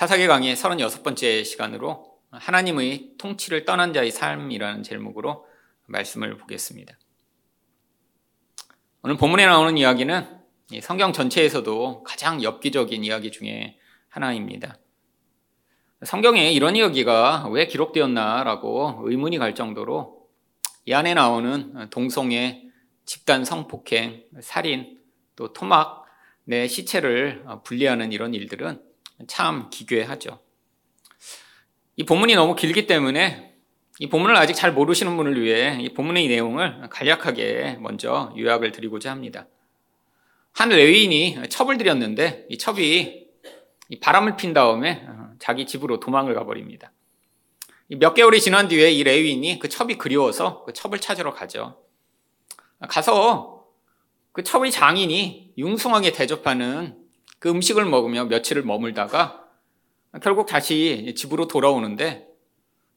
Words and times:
사사기 0.00 0.26
강의 0.28 0.56
36번째 0.56 1.44
시간으로 1.44 2.16
하나님의 2.30 3.16
통치를 3.18 3.66
떠난 3.66 3.92
자의 3.92 4.10
삶이라는 4.10 4.82
제목으로 4.82 5.44
말씀을 5.88 6.38
보겠습니다. 6.38 6.98
오늘 9.02 9.18
본문에 9.18 9.44
나오는 9.44 9.76
이야기는 9.76 10.26
성경 10.80 11.12
전체에서도 11.12 12.02
가장 12.04 12.42
엽기적인 12.42 13.04
이야기 13.04 13.30
중에 13.30 13.78
하나입니다. 14.08 14.78
성경에 16.04 16.50
이런 16.50 16.76
이야기가 16.76 17.48
왜 17.50 17.66
기록되었나라고 17.66 19.02
의문이 19.02 19.36
갈 19.36 19.54
정도로 19.54 20.30
이 20.86 20.94
안에 20.94 21.12
나오는 21.12 21.90
동성애, 21.90 22.62
집단 23.04 23.44
성폭행, 23.44 24.24
살인, 24.40 24.98
또 25.36 25.52
토막, 25.52 26.06
내 26.44 26.66
시체를 26.68 27.44
분리하는 27.64 28.12
이런 28.12 28.32
일들은 28.32 28.88
참 29.26 29.70
기괴하죠. 29.70 30.40
이 31.96 32.04
본문이 32.04 32.34
너무 32.34 32.54
길기 32.54 32.86
때문에 32.86 33.54
이 33.98 34.08
본문을 34.08 34.34
아직 34.36 34.54
잘 34.54 34.72
모르시는 34.72 35.16
분을 35.16 35.40
위해 35.42 35.78
이 35.80 35.92
본문의 35.92 36.28
내용을 36.28 36.88
간략하게 36.88 37.76
먼저 37.80 38.32
요약을 38.36 38.72
드리고자 38.72 39.10
합니다. 39.10 39.46
한 40.52 40.70
레위인이 40.70 41.48
첩을 41.48 41.76
들였는데 41.76 42.46
이 42.48 42.56
첩이 42.58 43.26
바람을 44.00 44.36
핀 44.36 44.52
다음에 44.52 45.06
자기 45.38 45.66
집으로 45.66 46.00
도망을 46.00 46.34
가버립니다. 46.34 46.92
몇 47.88 48.14
개월이 48.14 48.40
지난 48.40 48.68
뒤에 48.68 48.90
이 48.90 49.02
레위인이 49.02 49.58
그 49.58 49.68
첩이 49.68 49.98
그리워서 49.98 50.64
그 50.64 50.72
첩을 50.72 51.00
찾으러 51.00 51.34
가죠. 51.34 51.82
가서 52.88 53.66
그 54.32 54.42
첩의 54.42 54.70
장인이 54.70 55.54
융숭하게 55.58 56.12
대접하는 56.12 56.99
그 57.40 57.48
음식을 57.48 57.86
먹으며 57.86 58.26
며칠을 58.26 58.62
머물다가 58.62 59.44
결국 60.22 60.46
다시 60.46 61.14
집으로 61.16 61.48
돌아오는데 61.48 62.28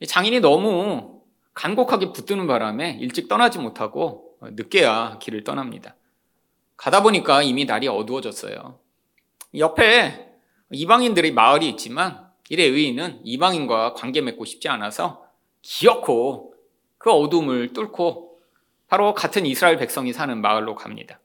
장인이 0.06 0.42
너무 0.42 1.22
간곡하게 1.54 2.12
붙드는 2.12 2.46
바람에 2.46 2.98
일찍 3.00 3.30
떠나지 3.30 3.58
못하고 3.60 4.36
늦게야 4.42 5.18
길을 5.22 5.46
떠납니다. 5.46 5.96
가다 6.76 7.02
보니까 7.04 7.42
이미 7.42 7.64
날이 7.66 7.88
어두워졌어요. 7.88 8.80
옆에 9.56 10.30
이방인들의 10.72 11.32
마을이 11.32 11.70
있지만 11.70 12.28
이래 12.50 12.64
의인은 12.64 13.22
이방인과 13.24 13.94
관계 13.94 14.20
맺고 14.20 14.44
싶지 14.44 14.68
않아서 14.68 15.26
기어코 15.62 16.56
그 16.98 17.12
어둠을 17.12 17.72
뚫고 17.72 18.40
바로 18.90 19.14
같은 19.14 19.46
이스라엘 19.46 19.78
백성이 19.78 20.12
사는 20.12 20.42
마을로 20.42 20.76
갑니다. 20.76 21.20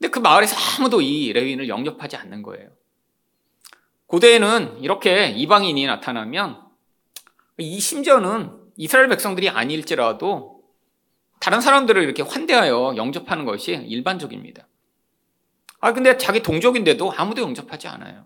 근데 0.00 0.10
그 0.10 0.18
마을에서 0.18 0.56
아무도 0.56 1.02
이 1.02 1.30
레위인을 1.34 1.68
영접하지 1.68 2.16
않는 2.16 2.42
거예요. 2.42 2.70
고대에는 4.06 4.78
이렇게 4.80 5.28
이방인이 5.28 5.86
나타나면 5.86 6.62
이 7.58 7.78
심지어는 7.78 8.58
이스라엘 8.78 9.08
백성들이 9.08 9.50
아닐지라도 9.50 10.62
다른 11.38 11.60
사람들을 11.60 12.02
이렇게 12.02 12.22
환대하여 12.22 12.94
영접하는 12.96 13.44
것이 13.44 13.72
일반적입니다. 13.72 14.66
아, 15.80 15.92
근데 15.92 16.16
자기 16.16 16.42
동족인데도 16.42 17.12
아무도 17.12 17.42
영접하지 17.42 17.86
않아요. 17.88 18.24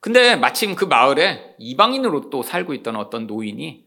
근데 0.00 0.34
마침 0.34 0.74
그 0.74 0.84
마을에 0.84 1.54
이방인으로 1.58 2.30
또 2.30 2.42
살고 2.42 2.74
있던 2.74 2.96
어떤 2.96 3.28
노인이 3.28 3.86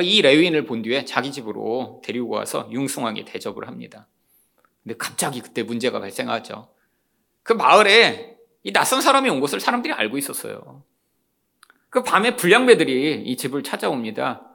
이 0.00 0.22
레위인을 0.22 0.64
본 0.64 0.82
뒤에 0.82 1.04
자기 1.04 1.32
집으로 1.32 2.00
데리고 2.04 2.30
와서 2.30 2.68
융숭하게 2.70 3.24
대접을 3.24 3.66
합니다. 3.66 4.06
근데 4.82 4.96
갑자기 4.96 5.40
그때 5.40 5.62
문제가 5.62 6.00
발생하죠. 6.00 6.68
그 7.42 7.52
마을에 7.52 8.36
이 8.62 8.72
낯선 8.72 9.00
사람이 9.00 9.28
온 9.30 9.40
것을 9.40 9.60
사람들이 9.60 9.92
알고 9.92 10.18
있었어요. 10.18 10.84
그 11.90 12.02
밤에 12.02 12.36
불량배들이 12.36 13.22
이 13.24 13.36
집을 13.36 13.62
찾아옵니다. 13.62 14.48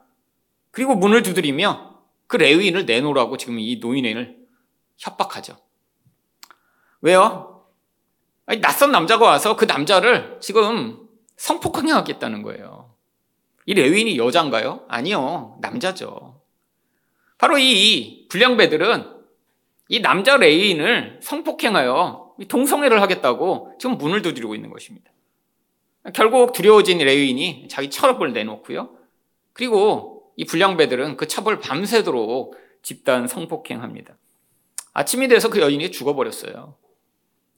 그리고 0.70 0.94
문을 0.94 1.22
두드리며 1.22 2.02
그 2.26 2.36
레위인을 2.36 2.84
내놓으라고 2.86 3.36
지금 3.36 3.58
이 3.58 3.76
노인을 3.76 4.36
협박하죠. 4.98 5.56
왜요? 7.00 7.64
아니, 8.46 8.60
낯선 8.60 8.90
남자가 8.90 9.26
와서 9.26 9.56
그 9.56 9.64
남자를 9.66 10.38
지금 10.40 11.08
성폭행하겠다는 11.36 12.42
거예요. 12.42 12.94
이 13.66 13.74
레위인이 13.74 14.16
여잔가요? 14.18 14.86
아니요. 14.88 15.58
남자죠. 15.60 16.42
바로 17.36 17.58
이 17.58 18.26
불량배들은 18.28 19.17
이 19.88 20.00
남자 20.00 20.36
레이인을 20.36 21.18
성폭행하여 21.22 22.34
동성애를 22.48 23.00
하겠다고 23.02 23.74
지금 23.80 23.96
문을 23.98 24.22
두드리고 24.22 24.54
있는 24.54 24.70
것입니다. 24.70 25.10
결국 26.14 26.52
두려워진 26.52 26.98
레이인이 26.98 27.68
자기 27.68 27.90
철업을 27.90 28.32
내놓고요. 28.32 28.96
그리고 29.52 30.32
이 30.36 30.44
불량배들은 30.44 31.16
그 31.16 31.26
첩을 31.26 31.58
밤새도록 31.58 32.56
집단 32.82 33.26
성폭행합니다. 33.26 34.16
아침이 34.92 35.28
돼서 35.28 35.50
그 35.50 35.60
여인이 35.60 35.90
죽어버렸어요. 35.90 36.76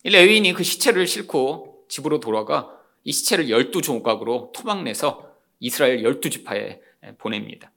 이 0.04 0.10
레위인이 0.10 0.52
그 0.54 0.62
시체를 0.62 1.06
싣고 1.06 1.84
집으로 1.88 2.20
돌아가 2.20 2.70
이 3.04 3.12
시체를 3.12 3.50
열두 3.50 3.82
조각으로 3.82 4.52
토막내서 4.54 5.30
이스라엘 5.58 6.02
열두 6.02 6.30
지파에 6.30 6.80
보냅니다. 7.18 7.70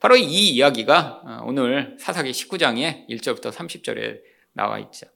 바로 0.00 0.16
이 0.16 0.50
이야기가 0.50 1.22
어, 1.24 1.40
오늘 1.44 1.96
사사기 1.98 2.30
19장의 2.30 3.08
1절부터 3.08 3.52
30절에 3.52 4.20
나와 4.52 4.78
있죠. 4.78 5.06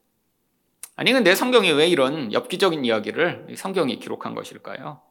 아니, 0.95 1.11
근데 1.11 1.33
성경이 1.33 1.71
왜 1.71 1.87
이런 1.87 2.31
엽기적인 2.33 2.85
이야기를 2.85 3.55
성경이 3.55 3.99
기록한 3.99 4.35
것일까요? 4.35 5.01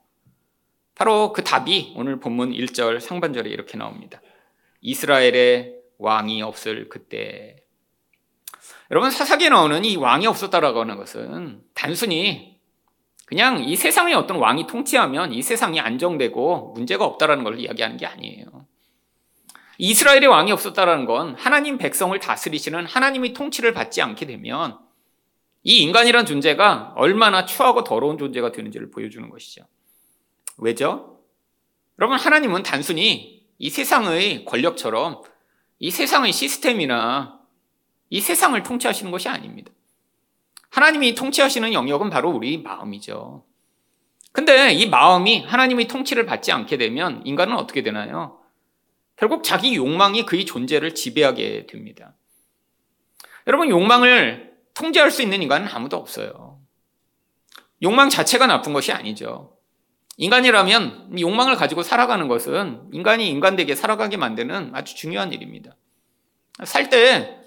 바로 0.94 1.32
그 1.32 1.43
답이 1.43 1.94
오늘 1.97 2.21
본문 2.21 2.53
1절 2.53 3.00
상반절에 3.00 3.50
이렇게 3.50 3.77
나옵니다. 3.77 4.21
이스라엘의 4.81 5.75
왕이 5.99 6.43
없을 6.43 6.88
그때. 6.88 7.56
여러분, 8.91 9.11
사사기에 9.11 9.49
나오는 9.49 9.84
이 9.84 9.97
왕이 9.97 10.27
없었다라고 10.27 10.81
하는 10.81 10.97
것은 10.97 11.62
단순히 11.75 12.61
그냥 13.27 13.65
이 13.65 13.75
세상에 13.75 14.12
어떤 14.12 14.37
왕이 14.37 14.66
통치하면 14.66 15.32
이 15.32 15.43
세상이 15.43 15.81
안정되고 15.81 16.75
문제가 16.75 17.05
없다라는 17.06 17.43
걸 17.43 17.59
이야기하는 17.59 17.97
게 17.97 18.06
아니에요. 18.06 18.62
이스라엘의 19.78 20.27
왕이 20.27 20.53
없었다는 20.53 21.06
건 21.06 21.34
하나님 21.37 21.78
백성을 21.78 22.19
다스리시는 22.19 22.87
하나님의 22.87 23.33
통치를 23.33 23.72
받지 23.72 24.03
않게 24.03 24.27
되면 24.27 24.78
이 25.65 25.83
인간이란 25.83 26.27
존재가 26.27 26.94
얼마나 26.97 27.44
추하고 27.44 27.84
더러운 27.84 28.19
존재가 28.19 28.53
되는지를 28.53 28.91
보여주는 28.91 29.28
것이죠. 29.28 29.66
왜죠? 30.59 31.21
여러분, 31.99 32.19
하나님은 32.19 32.62
단순히 32.62 33.47
이 33.59 33.71
세상의 33.71 34.44
권력처럼 34.44 35.22
이 35.78 35.91
세상의 35.91 36.32
시스템이나 36.32 37.38
이 38.11 38.21
세상을 38.21 38.61
통치하시는 38.62 39.11
것이 39.12 39.28
아닙니다. 39.28 39.71
하나님이 40.71 41.15
통치하시는 41.15 41.72
영역은 41.72 42.11
바로 42.11 42.31
우리 42.31 42.59
마음이죠. 42.59 43.44
근데 44.32 44.72
이 44.72 44.88
마음이 44.88 45.44
하나님의 45.44 45.87
통치를 45.88 46.27
받지 46.27 46.50
않게 46.50 46.78
되면 46.78 47.22
인간은 47.25 47.56
어떻게 47.56 47.82
되나요? 47.82 48.41
결국 49.17 49.45
자기 49.45 49.77
욕망이 49.77 50.27
그의 50.27 50.45
존재를 50.45 50.95
지배하게 50.95 51.67
됩니다. 51.67 52.15
여러분, 53.47 53.69
욕망을 53.69 54.53
통제할 54.75 55.11
수 55.11 55.23
있는 55.23 55.43
인간은 55.43 55.69
아무도 55.69 55.97
없어요. 55.97 56.61
욕망 57.83 58.09
자체가 58.09 58.47
나쁜 58.47 58.73
것이 58.73 58.93
아니죠. 58.93 59.56
인간이라면 60.17 61.19
욕망을 61.19 61.56
가지고 61.56 61.83
살아가는 61.83 62.28
것은 62.28 62.89
인간이 62.93 63.28
인간되게 63.28 63.75
살아가게 63.75 64.17
만드는 64.17 64.71
아주 64.75 64.95
중요한 64.95 65.33
일입니다. 65.33 65.77
살 66.65 66.91
때, 66.91 67.39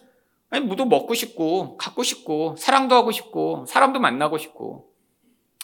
무도 0.64 0.86
먹고 0.86 1.14
싶고, 1.14 1.78
갖고 1.78 2.03
싶고, 2.03 2.56
사랑도 2.58 2.96
하고 2.96 3.12
싶고, 3.12 3.66
사람도 3.68 4.00
만나고 4.00 4.38
싶고, 4.38 4.92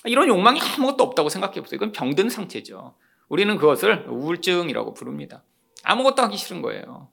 이런 0.06 0.28
욕망이 0.28 0.60
아무것도 0.60 1.04
없다고 1.04 1.30
생각해 1.30 1.62
보세요. 1.62 1.78
이건 1.78 1.92
병든 1.92 2.30
상태죠. 2.30 2.96
우리는 3.30 3.56
그것을 3.58 4.08
우울증이라고 4.10 4.94
부릅니다. 4.94 5.44
아무것도 5.84 6.22
하기 6.24 6.38
싫은 6.38 6.62
거예요. 6.62 7.10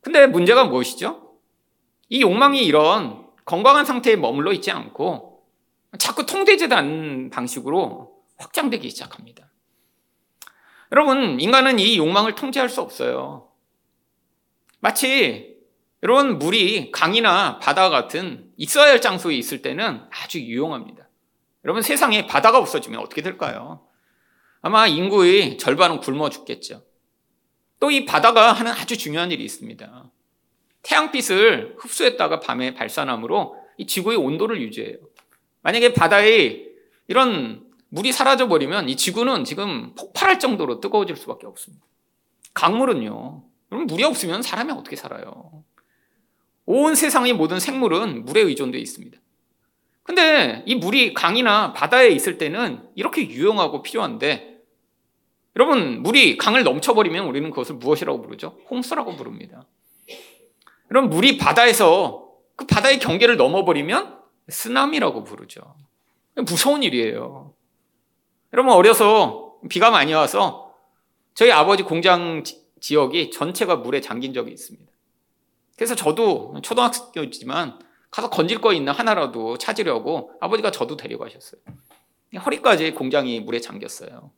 근데 0.00 0.26
문제가 0.26 0.64
무엇이죠? 0.64 1.34
이 2.08 2.22
욕망이 2.22 2.64
이런 2.64 3.26
건강한 3.44 3.84
상태에 3.84 4.16
머물러 4.16 4.52
있지 4.52 4.70
않고 4.70 5.44
자꾸 5.98 6.26
통되지 6.26 6.66
않는 6.72 7.30
방식으로 7.30 8.16
확장되기 8.38 8.90
시작합니다. 8.90 9.50
여러분, 10.92 11.40
인간은 11.40 11.78
이 11.78 11.96
욕망을 11.98 12.34
통제할 12.34 12.68
수 12.68 12.80
없어요. 12.80 13.48
마치 14.78 15.56
이런 16.02 16.38
물이 16.38 16.92
강이나 16.92 17.58
바다 17.58 17.88
같은 17.88 18.52
있어야 18.56 18.90
할 18.90 19.00
장소에 19.00 19.34
있을 19.34 19.62
때는 19.62 20.02
아주 20.10 20.40
유용합니다. 20.40 21.08
여러분, 21.64 21.82
세상에 21.82 22.26
바다가 22.26 22.58
없어지면 22.58 23.00
어떻게 23.00 23.22
될까요? 23.22 23.84
아마 24.60 24.86
인구의 24.86 25.58
절반은 25.58 26.00
굶어 26.00 26.28
죽겠죠. 26.30 26.82
또 27.80 27.90
이 27.90 28.04
바다가 28.04 28.52
하는 28.52 28.72
아주 28.72 28.96
중요한 28.96 29.30
일이 29.30 29.44
있습니다. 29.44 30.10
태양빛을 30.82 31.76
흡수했다가 31.78 32.40
밤에 32.40 32.74
발산함으로 32.74 33.56
이 33.78 33.86
지구의 33.86 34.16
온도를 34.16 34.60
유지해요. 34.62 34.98
만약에 35.62 35.92
바다에 35.92 36.64
이런 37.08 37.64
물이 37.88 38.12
사라져 38.12 38.48
버리면 38.48 38.88
이 38.88 38.96
지구는 38.96 39.44
지금 39.44 39.94
폭발할 39.94 40.38
정도로 40.38 40.80
뜨거워질 40.80 41.16
수밖에 41.16 41.46
없습니다. 41.46 41.84
강물은요. 42.54 43.44
그럼 43.68 43.86
물이 43.86 44.04
없으면 44.04 44.42
사람이 44.42 44.72
어떻게 44.72 44.96
살아요? 44.96 45.64
온 46.64 46.94
세상의 46.94 47.32
모든 47.34 47.60
생물은 47.60 48.24
물에 48.24 48.40
의존되어 48.40 48.80
있습니다. 48.80 49.18
근데 50.02 50.62
이 50.66 50.76
물이 50.76 51.14
강이나 51.14 51.72
바다에 51.72 52.08
있을 52.08 52.38
때는 52.38 52.88
이렇게 52.94 53.28
유용하고 53.28 53.82
필요한데 53.82 54.55
여러분 55.56 56.02
물이 56.02 56.36
강을 56.36 56.64
넘쳐버리면 56.64 57.24
우리는 57.26 57.48
그것을 57.50 57.76
무엇이라고 57.76 58.20
부르죠? 58.20 58.58
홍수라고 58.70 59.16
부릅니다. 59.16 59.64
그럼 60.88 61.08
물이 61.08 61.38
바다에서 61.38 62.30
그 62.56 62.66
바다의 62.66 62.98
경계를 62.98 63.36
넘어버리면 63.36 64.20
쓰나미라고 64.48 65.24
부르죠. 65.24 65.62
무서운 66.46 66.82
일이에요. 66.82 67.54
여러분 68.52 68.74
어려서 68.74 69.56
비가 69.70 69.90
많이 69.90 70.12
와서 70.12 70.74
저희 71.34 71.50
아버지 71.50 71.82
공장 71.82 72.42
지역이 72.80 73.30
전체가 73.30 73.76
물에 73.76 74.02
잠긴 74.02 74.34
적이 74.34 74.52
있습니다. 74.52 74.92
그래서 75.76 75.94
저도 75.94 76.60
초등학교지만 76.62 77.78
가서 78.10 78.28
건질 78.30 78.60
거 78.60 78.74
있나 78.74 78.92
하나라도 78.92 79.56
찾으려고 79.56 80.32
아버지가 80.40 80.70
저도 80.70 80.96
데려가셨어요. 80.96 81.60
허리까지 82.44 82.92
공장이 82.92 83.40
물에 83.40 83.60
잠겼어요. 83.60 84.30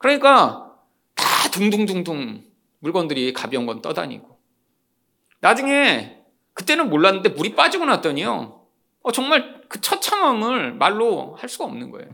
그러니까 0.00 0.74
다 1.14 1.50
둥둥둥둥 1.50 2.44
물건들이 2.78 3.34
가벼운 3.34 3.66
건 3.66 3.82
떠다니고 3.82 4.40
나중에 5.40 6.24
그때는 6.54 6.88
몰랐는데 6.88 7.28
물이 7.30 7.54
빠지고 7.54 7.84
났더니요. 7.84 8.66
어, 9.02 9.12
정말 9.12 9.62
그 9.68 9.80
처참함을 9.80 10.74
말로 10.74 11.34
할 11.36 11.48
수가 11.48 11.66
없는 11.66 11.90
거예요. 11.90 12.08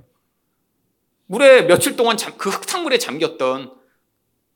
물에 1.26 1.62
며칠 1.62 1.96
동안 1.96 2.16
잠, 2.16 2.36
그 2.36 2.50
흙탕물에 2.50 2.98
잠겼던 2.98 3.74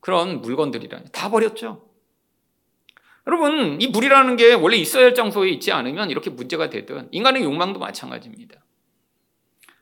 그런 0.01 0.41
물건들이라 0.41 1.03
다 1.13 1.29
버렸죠. 1.29 1.89
여러분, 3.27 3.79
이 3.79 3.87
물이라는 3.87 4.35
게 4.35 4.53
원래 4.53 4.75
있어야 4.75 5.05
할 5.05 5.15
장소에 5.15 5.49
있지 5.49 5.71
않으면 5.71 6.09
이렇게 6.09 6.29
문제가 6.29 6.69
되든 6.69 7.07
인간의 7.11 7.43
욕망도 7.43 7.79
마찬가지입니다. 7.79 8.59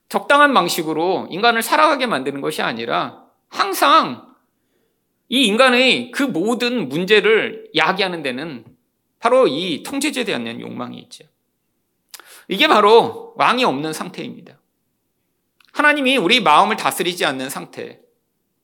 적당한 0.08 0.54
방식으로 0.54 1.28
인간을 1.32 1.64
살아가게 1.64 2.06
만드는 2.06 2.42
것이 2.42 2.62
아니라 2.62 3.29
항상 3.50 4.36
이 5.28 5.46
인간의 5.46 6.12
그 6.12 6.24
모든 6.24 6.90
문제를 6.90 7.70
야기하는 7.76 8.24
데는 8.24 8.66
바로 9.20 9.48
이 9.48 9.84
통제제에 9.84 10.24
대한 10.24 10.60
욕망이 10.60 10.98
있죠. 11.00 11.26
이게 12.48 12.68
바로 12.68 13.34
왕이 13.38 13.64
없는 13.64 13.94
상태입니다. 13.94 14.60
하나님이 15.72 16.18
우리 16.18 16.42
마음을 16.42 16.76
다스리지 16.78 17.26
않는 17.26 17.50
상태. 17.50 18.00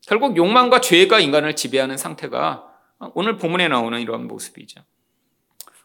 결국 0.07 0.37
욕망과 0.37 0.81
죄가 0.81 1.19
인간을 1.19 1.55
지배하는 1.55 1.97
상태가 1.97 2.67
오늘 3.13 3.37
본문에 3.37 3.67
나오는 3.67 3.99
이런 3.99 4.27
모습이죠. 4.27 4.81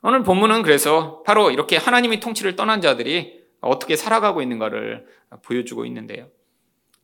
오늘 0.02 0.23
본문은 0.23 0.62
그래서 0.62 1.23
바로 1.25 1.50
이렇게 1.50 1.76
하나님의 1.76 2.20
통치를 2.20 2.56
떠난 2.56 2.81
자들이 2.81 3.41
어떻게 3.61 3.97
살아가고 3.97 4.41
있는가를 4.41 5.06
보여주고 5.43 5.85
있는데요. 5.85 6.29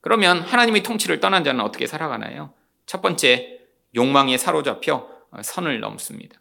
그러면 0.06 0.40
하나님의 0.40 0.84
통치를 0.84 1.18
떠난 1.18 1.42
자는 1.42 1.64
어떻게 1.64 1.88
살아가나요? 1.88 2.54
첫 2.86 3.02
번째, 3.02 3.58
욕망에 3.96 4.38
사로잡혀 4.38 5.10
선을 5.42 5.80
넘습니다. 5.80 6.40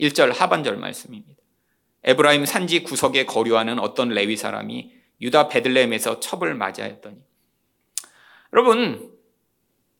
1절 0.00 0.34
하반절 0.34 0.78
말씀입니다. 0.78 1.40
에브라임 2.02 2.44
산지 2.44 2.82
구석에 2.82 3.24
거류하는 3.24 3.78
어떤 3.78 4.08
레위 4.08 4.36
사람이 4.36 4.90
유다 5.20 5.46
베들레헴에서 5.46 6.18
첩을 6.18 6.56
맞이하였더니 6.56 7.18
여러분 8.52 9.12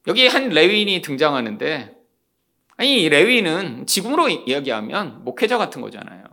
여기 0.08 0.26
한 0.26 0.48
레위인이 0.48 1.00
등장하는데 1.00 1.94
아니 2.76 3.08
레위인은 3.08 3.86
지금으로 3.86 4.28
이야기하면 4.28 5.22
목회자 5.22 5.56
같은 5.56 5.80
거잖아요. 5.82 6.24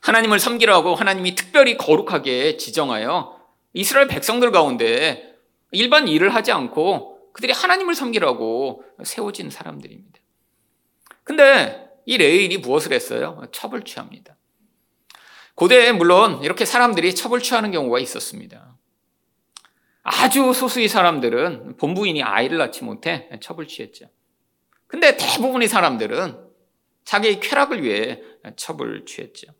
하나님을 0.00 0.40
섬기라고 0.40 0.96
하나님이 0.96 1.36
특별히 1.36 1.76
거룩하게 1.76 2.56
지정하여 2.56 3.40
이스라엘 3.72 4.08
백성들 4.08 4.50
가운데 4.50 5.32
일반 5.74 6.08
일을 6.08 6.34
하지 6.34 6.52
않고 6.52 7.32
그들이 7.32 7.52
하나님을 7.52 7.94
섬기라고 7.94 8.84
세워진 9.02 9.50
사람들입니다. 9.50 10.20
근데 11.24 11.90
이 12.06 12.16
레위인이 12.16 12.58
무엇을 12.58 12.92
했어요? 12.92 13.42
첩을 13.52 13.82
취합니다. 13.82 14.36
고대에 15.54 15.92
물론 15.92 16.42
이렇게 16.42 16.64
사람들이 16.64 17.14
첩을 17.14 17.40
취하는 17.40 17.70
경우가 17.70 17.98
있었습니다. 17.98 18.76
아주 20.02 20.52
소수의 20.52 20.88
사람들은 20.88 21.76
본부인이 21.76 22.22
아이를 22.22 22.58
낳지 22.58 22.84
못해 22.84 23.30
첩을 23.40 23.66
취했죠. 23.66 24.06
근데 24.86 25.16
대부분의 25.16 25.66
사람들은 25.66 26.38
자기의 27.04 27.40
쾌락을 27.40 27.82
위해 27.82 28.20
첩을 28.56 29.06
취했죠. 29.06 29.52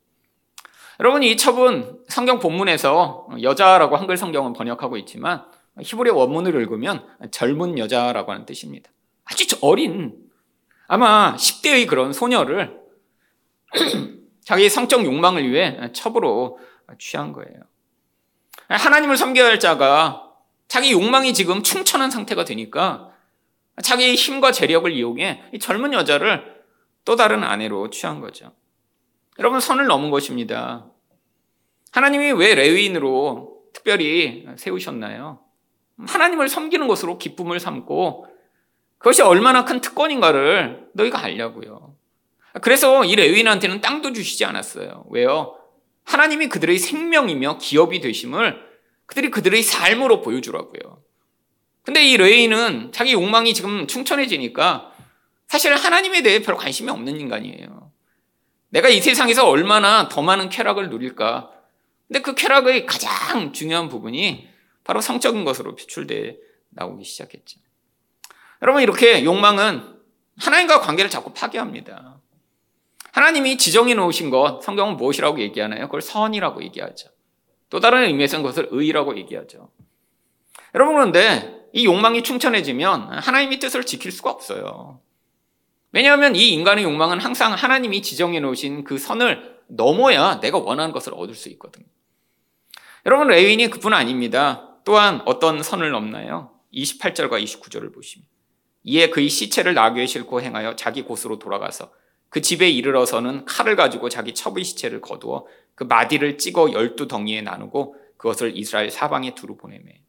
여러분, 1.01 1.23
이 1.23 1.37
첩은 1.37 2.05
성경 2.09 2.39
본문에서 2.39 3.29
여자라고 3.43 3.97
한글 3.97 4.17
성경은 4.17 4.53
번역하고 4.53 4.97
있지만 4.99 5.45
히브리 5.81 6.11
원문을 6.11 6.55
읽으면 6.55 7.07
젊은 7.31 7.79
여자라고 7.79 8.33
하는 8.33 8.47
뜻입니다. 8.47 8.91
아주 9.25 9.59
어린, 9.61 10.15
아마 10.87 11.35
10대의 11.37 11.87
그런 11.87 12.13
소녀를 12.13 12.81
자기의 14.45 14.71
성적 14.71 15.05
욕망을 15.05 15.51
위해 15.51 15.91
첩으로 15.93 16.59
취한 16.99 17.33
거예요. 17.33 17.55
하나님을 18.69 19.17
섬겨야 19.17 19.47
할 19.47 19.61
자가 19.61 20.33
자기 20.69 20.93
욕망이 20.93 21.35
지금 21.35 21.63
충천한 21.63 22.11
상태가 22.11 22.45
되니까 22.45 23.11
자기의 23.83 24.15
힘과 24.15 24.53
재력을 24.53 24.91
이용해 24.91 25.51
이 25.53 25.59
젊은 25.59 25.93
여자를 25.93 26.63
또 27.05 27.17
다른 27.17 27.43
아내로 27.43 27.91
취한 27.91 28.21
거죠. 28.21 28.53
여러분 29.39 29.61
선을 29.61 29.87
넘은 29.87 30.11
것입니다. 30.11 30.87
하나님이 31.91 32.33
왜 32.33 32.55
레위인으로 32.55 33.63
특별히 33.73 34.47
세우셨나요? 34.57 35.44
하나님을 35.99 36.49
섬기는 36.49 36.87
것으로 36.89 37.19
기쁨을 37.19 37.61
삼고 37.61 38.27
그것이 38.99 39.23
얼마나 39.23 39.65
큰 39.65 39.81
특권인가를 39.81 40.89
너희가 40.95 41.23
알려고요. 41.23 41.95
그래서 42.63 43.05
이 43.05 43.17
레위인한테는 43.17 43.81
땅도 43.81 44.13
주시지 44.13 44.45
않았어요. 44.45 45.07
왜요? 45.11 45.59
하나님이 46.05 46.49
그들의 46.49 46.79
생명이며 46.79 47.59
기업이 47.59 48.01
되심을 48.01 48.61
그들이 49.07 49.31
그들의 49.31 49.63
삶으로 49.63 50.21
보여주라고요. 50.21 51.03
근데 51.83 52.03
이 52.03 52.17
레위인은 52.17 52.93
자기 52.93 53.13
욕망이 53.13 53.53
지금 53.53 53.87
충천해지니까 53.87 54.93
사실 55.49 55.75
하나님에 55.75 56.23
대해 56.23 56.41
별 56.41 56.57
관심이 56.57 56.91
없는 56.91 57.21
인간이에요. 57.21 57.93
내가 58.71 58.89
이 58.89 59.01
세상에서 59.01 59.49
얼마나 59.49 60.09
더 60.09 60.23
많은 60.23 60.49
쾌락을 60.49 60.89
누릴까. 60.89 61.51
근데 62.09 62.23
그 62.23 62.35
쾌락의 62.35 62.87
가장 62.87 63.53
중요한 63.53 63.89
부분이 63.89 64.49
바로 64.85 65.01
성적인 65.01 65.45
것으로 65.45 65.75
표출돼 65.75 66.39
나오기 66.71 67.05
시작했죠. 67.05 67.59
여러분 68.63 68.83
이렇게 68.83 69.25
욕망은 69.25 69.95
하나님과 70.39 70.81
관계를 70.81 71.11
자꾸 71.11 71.33
파괴합니다. 71.33 72.21
하나님이 73.13 73.59
지정해 73.59 73.95
놓으신 73.95 74.31
것 74.31 74.61
성경은 74.63 74.97
무엇이라고 74.97 75.41
얘기하나요? 75.41 75.87
그걸 75.87 76.03
선이라고 76.03 76.63
얘기하죠. 76.65 77.09
또 77.71 77.81
다른 77.81 78.05
의미에서는 78.05 78.43
그것을 78.43 78.69
의라고 78.71 79.17
얘기하죠. 79.19 79.71
여러분 80.75 80.95
그런데 80.95 81.69
이 81.73 81.87
욕망이 81.87 82.23
충천해지면 82.23 83.19
하나님의 83.19 83.59
뜻을 83.59 83.85
지킬 83.85 84.13
수가 84.13 84.31
없어요. 84.31 85.01
왜냐하면 85.93 86.35
이 86.35 86.51
인간의 86.51 86.85
욕망은 86.85 87.21
항상 87.21 87.53
하나님이 87.53 88.03
지정해 88.03 88.41
놓으신 88.41 88.83
그 88.83 88.99
선을 88.99 89.61
넘어야 89.69 90.41
내가 90.41 90.59
원하는 90.59 90.93
것을 90.93 91.15
얻을 91.15 91.35
수 91.35 91.49
있거든요. 91.51 91.87
여러분 93.07 93.29
레윈이 93.29 93.69
그뿐 93.71 93.93
아닙니다. 93.93 94.74
또한 94.85 95.23
어떤 95.25 95.63
선을 95.63 95.91
넘나요? 95.91 96.51
28절과 96.73 97.43
29절을 97.43 97.95
보시면 97.95 98.27
이에 98.85 99.09
그의 99.09 99.29
시체를 99.29 99.75
나귀에 99.75 100.07
싣고 100.07 100.43
행하여 100.43 100.77
자기 100.77 101.03
곳으로 101.03 101.39
돌아가서 101.39 101.91
그 102.29 102.41
집에 102.41 102.69
이르러서는 102.69 103.45
칼을 103.45 103.77
가지고 103.77 104.09
자기 104.09 104.35
첩의 104.35 104.65
시체를 104.65 105.01
거두어 105.01 105.47
그 105.75 105.85
마디를 105.85 106.37
찍어 106.37 106.73
열두 106.73 107.09
덩이에 107.09 107.43
나누고 107.43 107.97
그것을 108.17 108.57
이스라엘 108.57 108.91
사방에 108.91 109.35
두루 109.35 109.57
보내매. 109.57 110.01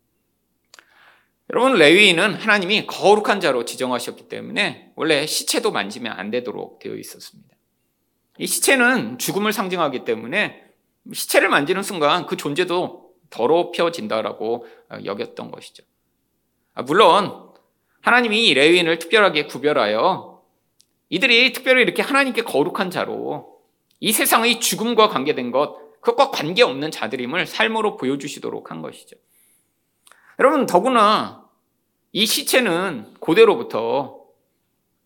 여러분 1.52 1.78
레위인은 1.78 2.34
하나님이 2.34 2.88
거룩한 2.88 3.40
자로 3.40 3.66
지정하셨기 3.66 4.28
때문에 4.28 4.92
원래 4.96 5.26
시체도 5.26 5.72
만지면 5.72 6.14
안 6.14 6.32
되도록 6.32 6.80
되어 6.80 6.96
있었습니다. 6.96 7.56
이 8.40 8.48
시체는 8.48 9.20
죽음을 9.20 9.54
상징하기 9.54 10.06
때문에 10.06 10.64
시체를 11.14 11.50
만지는 11.50 11.84
순간 11.84 12.26
그 12.26 12.36
존재도 12.36 13.05
더럽혀진다라고 13.30 14.66
여겼던 15.04 15.52
것이죠. 15.52 15.84
아, 16.74 16.82
물론 16.82 17.50
하나님이 18.02 18.54
레위인을 18.54 19.00
특별하게 19.00 19.46
구별하여 19.46 20.44
이들이 21.10 21.54
특별히 21.54 21.82
이렇게 21.84 22.02
하나님께 22.02 22.44
거룩한 22.44 22.92
자로 22.92 23.60
이 24.00 24.12
세상의 24.12 24.60
죽음과 24.60 25.10
관계된 25.10 25.52
것, 25.52 25.78
그것과 26.02 26.32
관계없는 26.32 26.92
자들임을 26.92 27.48
삶으로 27.48 27.98
보여주시도록 27.98 28.70
한 28.70 28.82
것이죠. 28.82 29.16
여러분, 30.40 30.66
더구나 30.66 31.50
이 32.12 32.26
시체는 32.26 33.16
고대로부터 33.20 34.20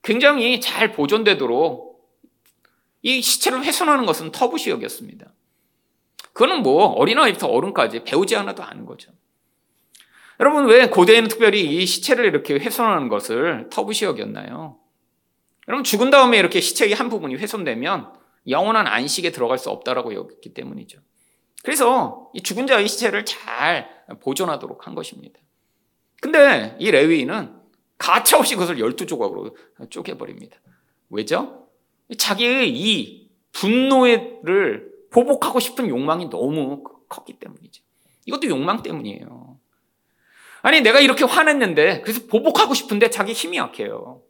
굉장히 0.02 0.60
잘 0.60 0.92
보존되도록 0.92 1.90
이 3.02 3.22
시체를 3.22 3.64
훼손하는 3.64 4.06
것은 4.06 4.32
터부시역이었습니다. 4.32 5.32
그거는 6.40 6.64
뭐 6.64 6.86
어린아이부터 6.86 7.48
어른까지 7.48 8.06
배우지 8.06 8.38
않아도 8.38 8.64
아는 8.64 8.86
거죠. 8.86 9.12
여러분 10.40 10.68
왜 10.68 10.88
고대에는 10.88 11.28
특별히 11.28 11.66
이 11.66 11.86
시체를 11.86 12.24
이렇게 12.24 12.54
훼손하는 12.54 13.10
것을 13.10 13.68
터부시역이었나요? 13.70 14.80
여러분 15.68 15.84
죽은 15.84 16.12
다음에 16.12 16.38
이렇게 16.38 16.62
시체의 16.62 16.94
한 16.94 17.10
부분이 17.10 17.36
훼손되면 17.36 18.14
영원한 18.48 18.88
안식에 18.88 19.34
들어갈 19.34 19.58
수 19.58 19.70
없다라고 19.70 20.14
여겼기 20.14 20.54
때문이죠. 20.54 21.02
그래서 21.62 22.32
이 22.34 22.42
죽은 22.42 22.68
자의 22.68 22.88
시체를 22.88 23.26
잘 23.26 23.90
보존하도록 24.22 24.88
한 24.88 24.96
것입니다. 24.96 25.42
근데 26.22 26.78
이 26.80 26.90
레위인은 26.90 27.54
가차없이 27.98 28.56
그것을 28.56 28.80
열두 28.80 29.08
조각으로 29.08 29.58
쪼개버립니다. 29.90 30.56
왜죠? 31.10 31.68
자기의 32.18 32.70
이 32.70 33.30
분노를 33.52 34.89
보복하고 35.12 35.60
싶은 35.60 35.88
욕망이 35.90 36.30
너무 36.30 36.84
컸기 37.08 37.40
때문이죠. 37.40 37.84
이것도 38.26 38.48
욕망 38.48 38.84
때문이에요. 38.84 39.58
아니, 40.62 40.82
내가 40.82 41.00
이렇게 41.00 41.24
화냈는데, 41.26 42.02
그래서 42.02 42.28
보복하고 42.28 42.74
싶은데 42.74 43.10
자기 43.10 43.34
힘이 43.34 43.58
약해요. 43.58 44.22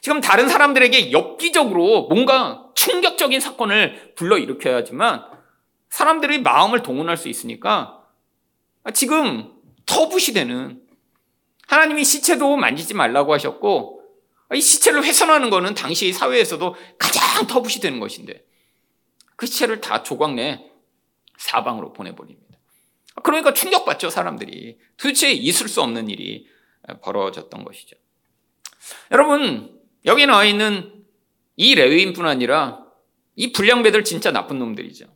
지금 0.00 0.20
다른 0.20 0.48
사람들에게 0.48 1.12
엽기적으로 1.12 2.08
뭔가 2.08 2.70
충격적인 2.74 3.40
사건을 3.40 4.14
불러일으켜야지만 4.16 5.24
사람들의 5.88 6.42
마음을 6.42 6.82
동원할 6.82 7.16
수 7.16 7.28
있으니까 7.28 8.02
지금 8.92 9.52
터부시 9.86 10.34
되는 10.34 10.82
하나님이 11.68 12.04
시체도 12.04 12.56
만지지 12.56 12.92
말라고 12.92 13.32
하셨고 13.32 14.02
이 14.54 14.60
시체를 14.60 15.04
훼손하는 15.04 15.48
것은 15.48 15.74
당시 15.74 16.12
사회에서도 16.12 16.74
가장 16.98 17.46
터부시 17.46 17.80
되는 17.80 17.98
것인데 17.98 18.44
그 19.36 19.46
시체를 19.46 19.80
다 19.80 20.02
조각 20.02 20.34
내 20.34 20.70
사방으로 21.38 21.92
보내버립니다. 21.92 22.58
그러니까 23.22 23.52
충격받죠 23.52 24.10
사람들이 24.10 24.78
도대체 24.96 25.30
있을 25.30 25.68
수 25.68 25.82
없는 25.82 26.08
일이 26.08 26.46
벌어졌던 27.02 27.64
것이죠. 27.64 27.96
여러분 29.10 29.80
여기 30.04 30.26
나와 30.26 30.44
있는 30.44 31.04
이 31.56 31.74
레위인뿐 31.74 32.26
아니라 32.26 32.84
이 33.36 33.52
불량배들 33.52 34.04
진짜 34.04 34.30
나쁜 34.30 34.58
놈들이죠. 34.58 35.06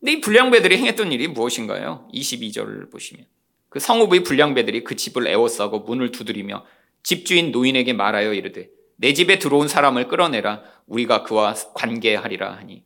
근데 0.00 0.12
이 0.12 0.20
불량배들이 0.20 0.76
행했던 0.78 1.12
일이 1.12 1.26
무엇인가요? 1.28 2.08
22절을 2.14 2.90
보시면 2.90 3.26
그 3.68 3.80
성읍의 3.80 4.22
불량배들이 4.22 4.84
그 4.84 4.96
집을 4.96 5.26
에워싸고 5.26 5.80
문을 5.80 6.12
두드리며 6.12 6.64
집주인 7.02 7.50
노인에게 7.50 7.92
말하여 7.92 8.32
이르되 8.32 8.70
내 8.96 9.12
집에 9.12 9.38
들어온 9.38 9.68
사람을 9.68 10.08
끌어내라 10.08 10.62
우리가 10.86 11.22
그와 11.22 11.54
관계하리라 11.74 12.56
하니 12.56 12.84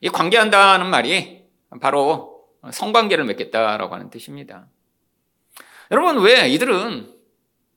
이 0.00 0.08
관계한다는 0.08 0.88
말이 0.88 1.44
바로 1.80 2.46
성관계를 2.70 3.24
맺겠다라고 3.24 3.94
하는 3.94 4.10
뜻입니다. 4.10 4.66
여러분 5.90 6.22
왜 6.22 6.48
이들은 6.48 7.14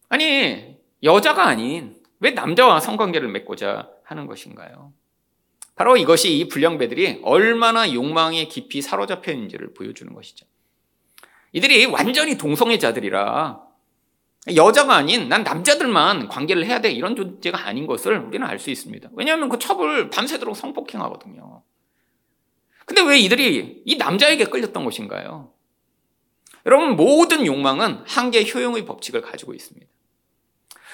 아니 0.10 0.78
여자가 1.02 1.48
아닌 1.48 2.02
왜 2.20 2.32
남자와 2.32 2.80
성관계를 2.80 3.28
맺고자 3.30 3.90
하는 4.04 4.28
것인가요? 4.28 4.94
바로 5.76 5.98
이것이 5.98 6.38
이 6.38 6.48
불량배들이 6.48 7.22
얼마나 7.24 7.92
욕망에 7.92 8.48
깊이 8.48 8.82
사로잡혀 8.82 9.32
있는지를 9.32 9.74
보여주는 9.74 10.14
것이죠. 10.14 10.46
이들이 11.52 11.88
완전히 11.88 12.38
동성애자들이라 12.38 13.62
여자가 14.56 14.96
아닌 14.96 15.30
난 15.30 15.44
남자들만 15.44 16.28
관계를 16.28 16.66
해야 16.66 16.80
돼 16.80 16.92
이런 16.92 17.16
존재가 17.16 17.66
아닌 17.66 17.88
것을 17.88 18.18
우리는 18.20 18.46
알 18.46 18.60
수 18.60 18.70
있습니다. 18.70 19.10
왜냐하면 19.14 19.50
그 19.50 19.58
첩을 19.58 20.10
밤새도록 20.10 20.56
성폭행하거든요. 20.56 21.64
근데 22.86 23.02
왜 23.02 23.20
이들이 23.20 23.84
이 23.86 23.96
남자에게 23.98 24.46
끌렸던 24.46 24.84
것인가요? 24.84 25.52
여러분 26.66 26.96
모든 26.96 27.46
욕망은 27.46 28.04
한계 28.06 28.46
효용의 28.50 28.86
법칙을 28.86 29.22
가지고 29.22 29.54
있습니다. 29.54 29.88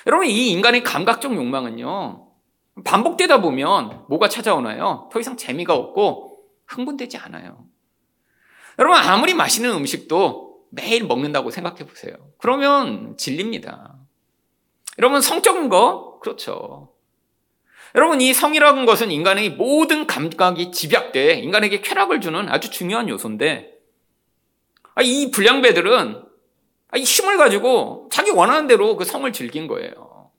여러분 0.08 0.28
이 0.28 0.52
인간의 0.52 0.84
감각적 0.84 1.36
욕망은요 1.36 2.28
반복되다 2.84 3.42
보면 3.42 4.06
뭐가 4.08 4.30
찾아오나요? 4.30 5.10
더 5.12 5.20
이상 5.20 5.36
재미가 5.38 5.76
없고 5.76 6.40
흥분되지 6.68 7.18
않아요. 7.18 7.66
여러분 8.78 8.98
아무리 8.98 9.34
맛있는 9.34 9.72
음식도 9.72 10.50
매일 10.72 11.06
먹는다고 11.06 11.52
생각해 11.52 11.86
보세요. 11.86 12.14
그러면 12.38 13.18
질립니다. 13.18 13.98
여러분 14.98 15.22
성적인 15.22 15.70
거 15.70 16.20
그렇죠. 16.20 16.94
여러분 17.96 18.22
이 18.22 18.34
성이라는 18.34 18.86
것은 18.86 19.12
인간의 19.12 19.52
모든 19.52 20.06
감각이 20.06 20.72
집약돼 20.72 21.40
인간에게 21.40 21.82
쾌락을 21.82 22.22
주는 22.22 22.48
아주 22.50 22.70
중요한 22.70 23.10
요소인데 23.10 23.72
아, 24.96 25.02
이 25.02 25.32
불량배들은 25.32 26.24
아, 26.92 26.98
이 26.98 27.04
힘을 27.04 27.38
가지고 27.38 28.10
자기 28.12 28.32
원하는 28.32 28.68
대로 28.68 28.96
그 28.96 29.06
성을 29.06 29.32
즐긴 29.32 29.68
거예요. 29.68 30.32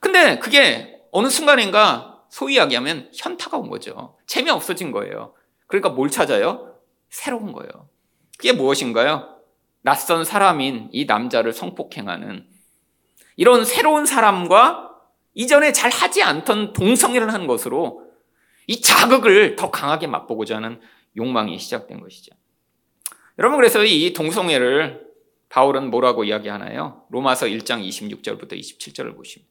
근데 0.00 0.38
그게 0.38 1.00
어느 1.12 1.28
순간인가 1.28 2.22
소위 2.28 2.54
이야기하면 2.54 3.10
현타가 3.14 3.58
온 3.58 3.68
거죠. 3.68 4.16
재미없어진 4.26 4.90
거예요. 4.90 5.34
그러니까 5.66 5.90
뭘 5.90 6.10
찾아요? 6.10 6.76
새로운 7.10 7.52
거예요. 7.52 7.88
그게 8.38 8.52
무엇인가요? 8.52 9.36
낯선 9.82 10.24
사람인 10.24 10.88
이 10.92 11.04
남자를 11.04 11.52
성폭행하는 11.52 12.46
이런 13.36 13.64
새로운 13.64 14.06
사람과 14.06 14.91
이전에 15.34 15.72
잘 15.72 15.90
하지 15.90 16.22
않던 16.22 16.72
동성애를 16.72 17.32
하는 17.32 17.46
것으로 17.46 18.06
이 18.66 18.80
자극을 18.80 19.56
더 19.56 19.70
강하게 19.70 20.06
맛보고자 20.06 20.56
하는 20.56 20.80
욕망이 21.16 21.58
시작된 21.58 22.00
것이죠. 22.00 22.34
여러분 23.38 23.56
그래서 23.56 23.84
이 23.84 24.12
동성애를 24.12 25.12
바울은 25.48 25.90
뭐라고 25.90 26.24
이야기하나요? 26.24 27.04
로마서 27.10 27.46
1장 27.46 27.86
26절부터 27.86 28.52
27절을 28.52 29.16
보시면 29.16 29.46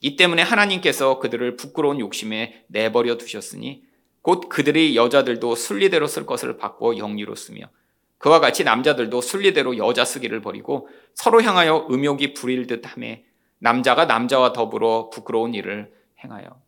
이 0.00 0.16
때문에 0.16 0.42
하나님께서 0.42 1.18
그들을 1.18 1.56
부끄러운 1.56 2.00
욕심에 2.00 2.64
내버려 2.68 3.16
두셨으니 3.16 3.84
곧 4.22 4.48
그들의 4.48 4.96
여자들도 4.96 5.54
순리대로 5.54 6.06
쓸 6.06 6.26
것을 6.26 6.56
바꿔 6.56 6.96
영리로 6.96 7.34
쓰며 7.34 7.70
그와 8.18 8.40
같이 8.40 8.64
남자들도 8.64 9.20
순리대로 9.20 9.76
여자 9.76 10.04
쓰기를 10.04 10.40
버리고 10.40 10.88
서로 11.14 11.42
향하여 11.42 11.88
음욕이 11.90 12.34
부릴 12.34 12.66
듯함에 12.66 13.24
남자가 13.58 14.04
남자와 14.04 14.52
더불어 14.52 15.10
부끄러운 15.10 15.54
일을 15.54 15.92
행하여 16.22 16.60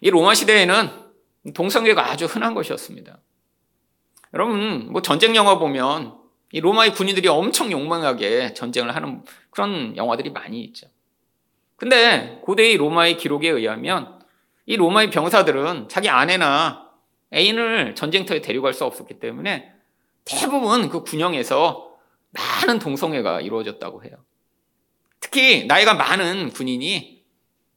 이 0.00 0.10
로마 0.10 0.34
시대에는 0.34 0.90
동성애가 1.54 2.10
아주 2.10 2.26
흔한 2.26 2.54
것이었습니다. 2.54 3.18
여러분 4.34 4.92
뭐 4.92 5.02
전쟁 5.02 5.36
영화 5.36 5.58
보면 5.58 6.18
이 6.52 6.60
로마의 6.60 6.94
군인들이 6.94 7.28
엄청 7.28 7.70
욕망하게 7.70 8.54
전쟁을 8.54 8.94
하는 8.94 9.22
그런 9.50 9.96
영화들이 9.96 10.30
많이 10.30 10.62
있죠. 10.64 10.88
근데 11.76 12.40
고대의 12.42 12.76
로마의 12.76 13.16
기록에 13.16 13.48
의하면 13.48 14.20
이 14.66 14.76
로마의 14.76 15.10
병사들은 15.10 15.88
자기 15.88 16.08
아내나 16.08 16.90
애인을 17.32 17.94
전쟁터에 17.94 18.40
데려갈 18.40 18.72
수 18.72 18.84
없었기 18.84 19.18
때문에 19.18 19.72
대부분 20.24 20.88
그 20.88 21.02
군영에서 21.02 21.94
많은 22.30 22.78
동성애가 22.78 23.40
이루어졌다고 23.40 24.04
해요. 24.04 24.16
특히 25.26 25.66
나이가 25.66 25.94
많은 25.94 26.50
군인이 26.50 27.24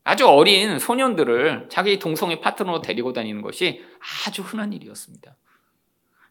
아주 0.03 0.27
어린 0.27 0.77
소년들을 0.77 1.69
자기 1.71 1.97
동성애 1.97 2.39
파트너로 2.39 2.81
데리고 2.81 3.11
다니는 3.11 3.41
것이 3.41 3.83
아주 4.27 4.43
흔한 4.43 4.71
일이었습니다. 4.71 5.35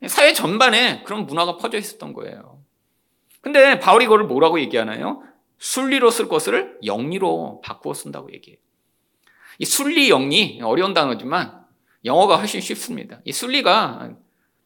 사회 0.07 0.33
전반에 0.33 1.03
그런 1.03 1.27
문화가 1.27 1.57
퍼져 1.57 1.77
있었던 1.77 2.13
거예요. 2.13 2.63
근데 3.41 3.81
바울이 3.81 4.07
그걸 4.07 4.25
뭐라고 4.25 4.61
얘기하나요? 4.61 5.23
순리로 5.59 6.11
쓸 6.11 6.29
것을 6.29 6.79
영리로 6.85 7.63
바꾸어 7.65 7.95
쓴다고 7.95 8.33
얘기해요. 8.33 8.59
이 9.59 9.65
순리 9.65 10.11
영리 10.11 10.61
어려운 10.63 10.95
단어지만 10.95 11.65
영어가 12.05 12.37
훨씬 12.37 12.61
쉽습니다. 12.61 13.21
이 13.25 13.33
순리가 13.33 14.13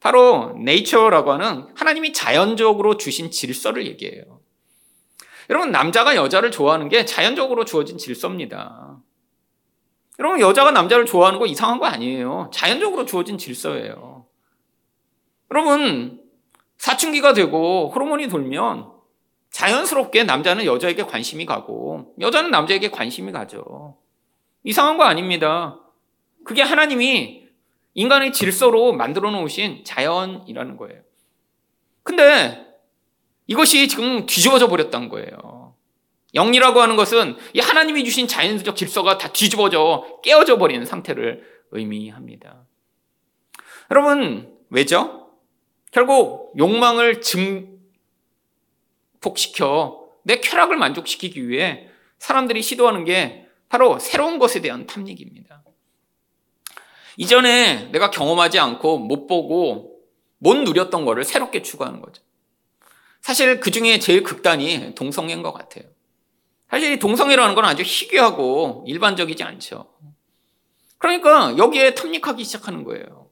바로 0.00 0.54
네이처라고 0.58 1.32
하는 1.32 1.66
하나님이 1.74 2.12
자연적으로 2.12 2.98
주신 2.98 3.30
질서를 3.30 3.86
얘기해요. 3.86 4.42
여러분 5.52 5.70
남자가 5.70 6.16
여자를 6.16 6.50
좋아하는 6.50 6.88
게 6.88 7.04
자연적으로 7.04 7.66
주어진 7.66 7.98
질서입니다. 7.98 8.96
여러분 10.18 10.40
여자가 10.40 10.70
남자를 10.70 11.04
좋아하는 11.04 11.38
거 11.38 11.44
이상한 11.44 11.78
거 11.78 11.84
아니에요. 11.84 12.48
자연적으로 12.54 13.04
주어진 13.04 13.36
질서예요. 13.36 14.24
여러분 15.50 16.22
사춘기가 16.78 17.34
되고 17.34 17.90
호르몬이 17.94 18.28
돌면 18.28 18.92
자연스럽게 19.50 20.24
남자는 20.24 20.64
여자에게 20.64 21.02
관심이 21.02 21.44
가고 21.44 22.14
여자는 22.18 22.50
남자에게 22.50 22.90
관심이 22.90 23.30
가죠. 23.30 23.98
이상한 24.64 24.96
거 24.96 25.04
아닙니다. 25.04 25.78
그게 26.44 26.62
하나님이 26.62 27.46
인간의 27.92 28.32
질서로 28.32 28.94
만들어 28.94 29.30
놓으신 29.30 29.84
자연이라는 29.84 30.78
거예요. 30.78 31.02
근데 32.04 32.71
이것이 33.52 33.86
지금 33.86 34.24
뒤집어져 34.24 34.66
버렸던 34.68 35.10
거예요. 35.10 35.76
영리라고 36.32 36.80
하는 36.80 36.96
것은 36.96 37.36
이 37.52 37.60
하나님이 37.60 38.02
주신 38.02 38.26
자연적 38.26 38.76
질서가 38.76 39.18
다 39.18 39.30
뒤집어져 39.30 40.20
깨어져 40.22 40.56
버리는 40.56 40.82
상태를 40.86 41.44
의미합니다. 41.70 42.64
여러분, 43.90 44.56
왜죠? 44.70 45.28
결국 45.90 46.54
욕망을 46.56 47.20
증폭시켜 49.20 50.00
내 50.22 50.40
쾌락을 50.40 50.78
만족시키기 50.78 51.46
위해 51.46 51.90
사람들이 52.18 52.62
시도하는 52.62 53.04
게 53.04 53.48
바로 53.68 53.98
새로운 53.98 54.38
것에 54.38 54.62
대한 54.62 54.86
탐닉입니다. 54.86 55.62
이전에 57.18 57.90
내가 57.92 58.10
경험하지 58.10 58.58
않고 58.58 58.98
못 58.98 59.26
보고 59.26 60.00
못 60.38 60.56
누렸던 60.56 61.04
거를 61.04 61.24
새롭게 61.24 61.60
추구하는 61.60 62.00
거죠. 62.00 62.22
사실 63.22 63.60
그 63.60 63.70
중에 63.70 63.98
제일 63.98 64.22
극단이 64.22 64.94
동성애인 64.94 65.42
것 65.42 65.52
같아요. 65.52 65.84
사실 66.68 66.92
이 66.92 66.98
동성애라는 66.98 67.54
건 67.54 67.64
아주 67.64 67.82
희귀하고 67.82 68.84
일반적이지 68.86 69.42
않죠. 69.42 69.86
그러니까 70.98 71.56
여기에 71.56 71.94
탐닉하기 71.94 72.44
시작하는 72.44 72.84
거예요. 72.84 73.30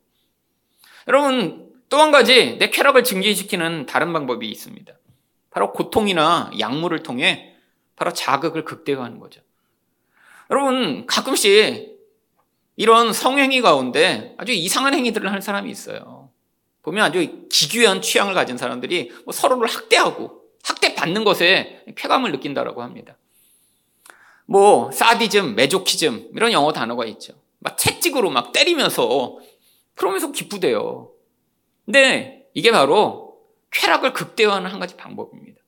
여러분, 1.08 1.70
또 1.88 1.98
한 1.98 2.12
가지 2.12 2.56
내 2.58 2.70
쾌락을 2.70 3.02
증진시키는 3.02 3.86
다른 3.86 4.12
방법이 4.12 4.48
있습니다. 4.48 4.92
바로 5.50 5.72
고통이나 5.72 6.52
약물을 6.60 7.02
통해 7.02 7.56
바로 7.96 8.12
자극을 8.12 8.64
극대화하는 8.64 9.18
거죠. 9.18 9.40
여러분, 10.50 11.06
가끔씩 11.06 11.98
이런 12.76 13.12
성행위 13.12 13.60
가운데 13.60 14.34
아주 14.38 14.52
이상한 14.52 14.94
행위들을 14.94 15.28
하는 15.28 15.40
사람이 15.40 15.68
있어요. 15.70 16.19
보면 16.82 17.04
아주 17.04 17.46
기괴한 17.50 18.02
취향을 18.02 18.34
가진 18.34 18.56
사람들이 18.56 19.12
뭐 19.24 19.32
서로를 19.32 19.68
학대하고 19.68 20.40
학대받는 20.62 21.24
것에 21.24 21.84
쾌감을 21.96 22.32
느낀다라고 22.32 22.82
합니다. 22.82 23.16
뭐 24.46 24.90
사디즘, 24.90 25.54
메조키즘 25.54 26.30
이런 26.34 26.52
영어 26.52 26.72
단어가 26.72 27.04
있죠. 27.06 27.34
막 27.58 27.78
채찍으로 27.78 28.30
막 28.30 28.52
때리면서 28.52 29.38
그러면서 29.94 30.32
기쁘대요. 30.32 31.10
근데 31.84 32.48
이게 32.54 32.72
바로 32.72 33.38
쾌락을 33.70 34.12
극대화하는 34.12 34.70
한 34.70 34.80
가지 34.80 34.96
방법입니다. 34.96 35.60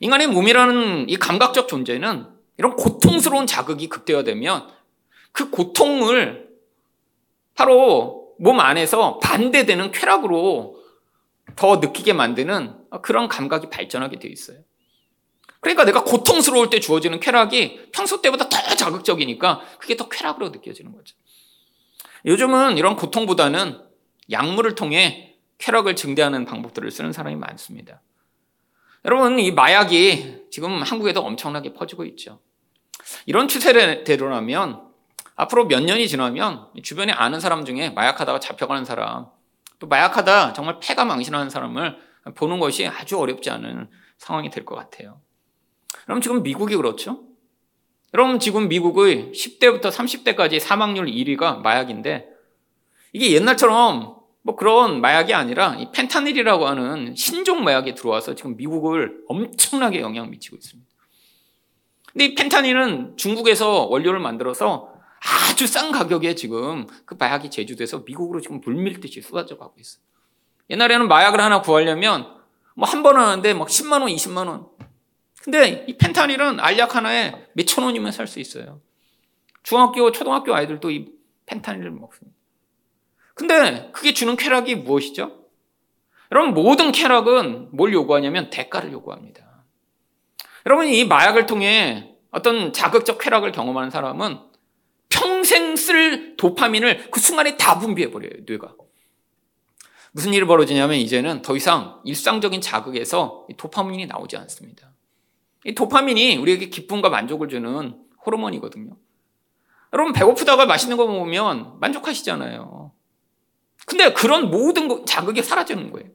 인간의 0.00 0.28
몸이라는 0.28 1.08
이 1.08 1.16
감각적 1.16 1.68
존재는 1.68 2.26
이런 2.58 2.76
고통스러운 2.76 3.46
자극이 3.46 3.88
극대화되면 3.88 4.68
그 5.32 5.50
고통을 5.50 6.48
바로 7.54 8.21
몸 8.42 8.58
안에서 8.58 9.20
반대되는 9.20 9.92
쾌락으로 9.92 10.76
더 11.54 11.76
느끼게 11.76 12.12
만드는 12.12 12.74
그런 13.00 13.28
감각이 13.28 13.70
발전하게 13.70 14.18
되어 14.18 14.32
있어요. 14.32 14.58
그러니까 15.60 15.84
내가 15.84 16.02
고통스러울 16.02 16.68
때 16.68 16.80
주어지는 16.80 17.20
쾌락이 17.20 17.90
평소 17.92 18.20
때보다 18.20 18.48
더 18.48 18.74
자극적이니까 18.74 19.60
그게 19.78 19.96
더 19.96 20.08
쾌락으로 20.08 20.48
느껴지는 20.48 20.90
거죠. 20.90 21.14
요즘은 22.26 22.78
이런 22.78 22.96
고통보다는 22.96 23.80
약물을 24.32 24.74
통해 24.74 25.36
쾌락을 25.58 25.94
증대하는 25.94 26.44
방법들을 26.44 26.90
쓰는 26.90 27.12
사람이 27.12 27.36
많습니다. 27.36 28.02
여러분, 29.04 29.38
이 29.38 29.52
마약이 29.52 30.46
지금 30.50 30.82
한국에도 30.82 31.20
엄청나게 31.20 31.74
퍼지고 31.74 32.04
있죠. 32.06 32.40
이런 33.26 33.46
추세대로라면 33.46 34.91
앞으로 35.34 35.66
몇 35.66 35.82
년이 35.82 36.08
지나면 36.08 36.68
주변에 36.82 37.12
아는 37.12 37.40
사람 37.40 37.64
중에 37.64 37.90
마약하다가 37.90 38.40
잡혀가는 38.40 38.84
사람, 38.84 39.26
또 39.78 39.86
마약하다 39.86 40.52
정말 40.52 40.78
폐가 40.80 41.04
망신하는 41.04 41.50
사람을 41.50 41.96
보는 42.34 42.60
것이 42.60 42.86
아주 42.86 43.18
어렵지 43.18 43.50
않은 43.50 43.88
상황이 44.18 44.50
될 44.50 44.64
것 44.64 44.76
같아요. 44.76 45.20
그럼 46.04 46.20
지금 46.20 46.42
미국이 46.42 46.76
그렇죠? 46.76 47.24
여러분 48.14 48.38
지금 48.38 48.68
미국의 48.68 49.32
10대부터 49.34 49.90
30대까지 49.90 50.60
사망률 50.60 51.06
1위가 51.06 51.60
마약인데 51.62 52.28
이게 53.12 53.32
옛날처럼 53.32 54.16
뭐 54.42 54.56
그런 54.56 55.00
마약이 55.00 55.32
아니라 55.34 55.76
이 55.76 55.90
펜타닐이라고 55.92 56.66
하는 56.66 57.14
신종 57.16 57.64
마약이 57.64 57.94
들어와서 57.94 58.34
지금 58.34 58.56
미국을 58.56 59.22
엄청나게 59.28 60.00
영향 60.00 60.30
미치고 60.30 60.56
있습니다. 60.56 60.90
근데 62.12 62.24
이 62.26 62.34
펜타닐은 62.34 63.16
중국에서 63.16 63.86
원료를 63.86 64.20
만들어서 64.20 64.91
아주 65.24 65.66
싼 65.66 65.92
가격에 65.92 66.34
지금 66.34 66.86
그 67.04 67.14
마약이 67.18 67.50
제주돼서 67.50 68.00
미국으로 68.00 68.40
지금 68.40 68.60
물밀듯이 68.60 69.20
쏟아져 69.22 69.56
가고 69.56 69.74
있어요. 69.78 70.02
옛날에는 70.70 71.08
마약을 71.08 71.40
하나 71.40 71.62
구하려면 71.62 72.40
뭐 72.74 72.88
한 72.88 73.02
번 73.02 73.16
하는데 73.18 73.54
막 73.54 73.68
10만 73.68 74.00
원, 74.00 74.06
20만 74.06 74.48
원. 74.48 74.66
근데 75.42 75.84
이 75.88 75.96
펜타닐은 75.96 76.60
알약 76.60 76.96
하나에 76.96 77.46
몇천 77.54 77.84
원이면 77.84 78.12
살 78.12 78.26
수 78.26 78.40
있어요. 78.40 78.80
중학교, 79.62 80.10
초등학교 80.12 80.54
아이들도 80.54 80.90
이 80.90 81.12
펜타닐을 81.46 81.90
먹습니다. 81.90 82.36
근데 83.34 83.90
그게 83.92 84.12
주는 84.14 84.36
쾌락이 84.36 84.76
무엇이죠? 84.76 85.38
여러분, 86.30 86.54
모든 86.54 86.92
쾌락은 86.92 87.70
뭘 87.72 87.92
요구하냐면 87.92 88.50
대가를 88.50 88.92
요구합니다. 88.92 89.64
여러분, 90.66 90.86
이 90.88 91.04
마약을 91.04 91.46
통해 91.46 92.14
어떤 92.30 92.72
자극적 92.72 93.18
쾌락을 93.18 93.52
경험하는 93.52 93.90
사람은 93.90 94.38
평생 95.52 95.76
쓸 95.76 96.36
도파민을 96.36 97.10
그 97.10 97.20
순간에 97.20 97.58
다 97.58 97.78
분비해버려요, 97.78 98.44
뇌가. 98.46 98.74
무슨 100.12 100.32
일이 100.32 100.46
벌어지냐면 100.46 100.96
이제는 100.96 101.42
더 101.42 101.54
이상 101.56 102.00
일상적인 102.04 102.62
자극에서 102.62 103.46
도파민이 103.58 104.06
나오지 104.06 104.36
않습니다. 104.38 104.92
이 105.64 105.74
도파민이 105.74 106.36
우리에게 106.36 106.68
기쁨과 106.70 107.10
만족을 107.10 107.48
주는 107.48 107.94
호르몬이거든요. 108.24 108.96
여러분, 109.92 110.14
배고프다가 110.14 110.64
맛있는 110.64 110.96
거 110.96 111.06
먹으면 111.06 111.78
만족하시잖아요. 111.80 112.92
근데 113.86 114.12
그런 114.14 114.50
모든 114.50 115.04
자극이 115.04 115.42
사라지는 115.42 115.92
거예요. 115.92 116.08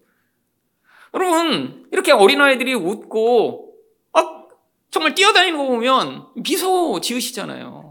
여러분, 1.13 1.87
이렇게 1.91 2.11
어린아이들이 2.11 2.73
웃고, 2.73 3.75
아, 4.13 4.45
정말 4.89 5.13
뛰어다니는 5.13 5.57
거 5.57 5.65
보면 5.65 6.27
미소 6.35 6.99
지으시잖아요. 7.01 7.86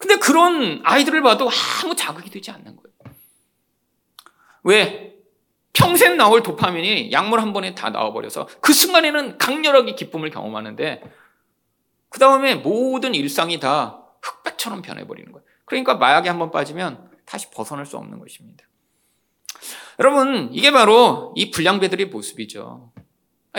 근데 0.00 0.16
그런 0.16 0.80
아이들을 0.82 1.20
봐도 1.22 1.48
아무 1.82 1.94
자극이 1.94 2.30
되지 2.30 2.50
않는 2.50 2.64
거예요. 2.76 3.14
왜? 4.64 5.14
평생 5.74 6.16
나올 6.16 6.42
도파민이 6.42 7.12
약물 7.12 7.40
한 7.40 7.52
번에 7.52 7.74
다 7.74 7.90
나와버려서 7.90 8.48
그 8.60 8.72
순간에는 8.72 9.38
강렬하게 9.38 9.94
기쁨을 9.94 10.30
경험하는데 10.30 11.02
그 12.08 12.18
다음에 12.18 12.54
모든 12.56 13.14
일상이 13.14 13.60
다 13.60 14.02
흑백처럼 14.22 14.82
변해버리는 14.82 15.30
거예요. 15.30 15.46
그러니까 15.66 15.94
마약에 15.94 16.28
한 16.28 16.38
번 16.38 16.50
빠지면 16.50 17.10
다시 17.24 17.50
벗어날 17.50 17.86
수 17.86 17.96
없는 17.98 18.18
것입니다. 18.18 18.64
여러분, 20.00 20.48
이게 20.52 20.70
바로 20.72 21.32
이 21.36 21.50
불량배들의 21.50 22.06
모습이죠. 22.06 22.90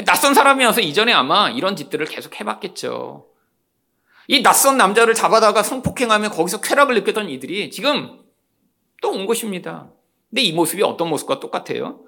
낯선 0.05 0.33
사람이어서 0.33 0.81
이전에 0.81 1.13
아마 1.13 1.49
이런 1.49 1.75
짓들을 1.75 2.05
계속 2.07 2.39
해봤겠죠. 2.39 3.30
이 4.31 4.41
낯선 4.41 4.77
남자를 4.77 5.13
잡아다가 5.13 5.61
성폭행하며 5.61 6.29
거기서 6.31 6.61
쾌락을 6.61 6.95
느꼈던 6.95 7.27
이들이 7.29 7.69
지금 7.69 8.21
또 9.01 9.11
온 9.11 9.25
것입니다. 9.25 9.91
근데 10.29 10.41
이 10.41 10.53
모습이 10.53 10.81
어떤 10.83 11.09
모습과 11.09 11.41
똑같아요? 11.41 12.05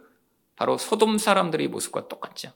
바로 0.56 0.78
소돔 0.78 1.18
사람들의 1.18 1.68
모습과 1.68 2.08
똑같죠. 2.08 2.54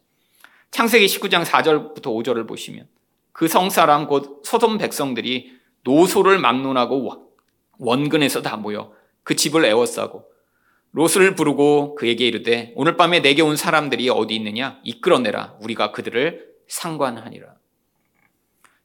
창세기 0.72 1.06
19장 1.08 1.44
4절부터 1.44 2.04
5절을 2.04 2.48
보시면 2.48 2.88
그 3.34 3.50
성사람 3.50 4.08
곧 4.08 4.42
소돔 4.46 4.78
백성들이 4.78 5.52
노소를 5.84 6.40
막론하고 6.40 7.34
원근에서 7.78 8.42
다 8.42 8.56
모여 8.56 8.94
그 9.24 9.36
집을 9.36 9.66
에워싸고 9.66 10.24
롯을 10.94 11.36
부르고 11.36 11.96
그에게 11.96 12.26
이르되 12.26 12.72
오늘 12.78 12.96
밤에 12.96 13.22
내게 13.22 13.42
온 13.42 13.58
사람들이 13.58 14.10
어디 14.12 14.34
있느냐 14.34 14.80
이끌어내라 14.86 15.58
우리가 15.60 15.92
그들을 15.92 16.54
상관하니라. 16.70 17.54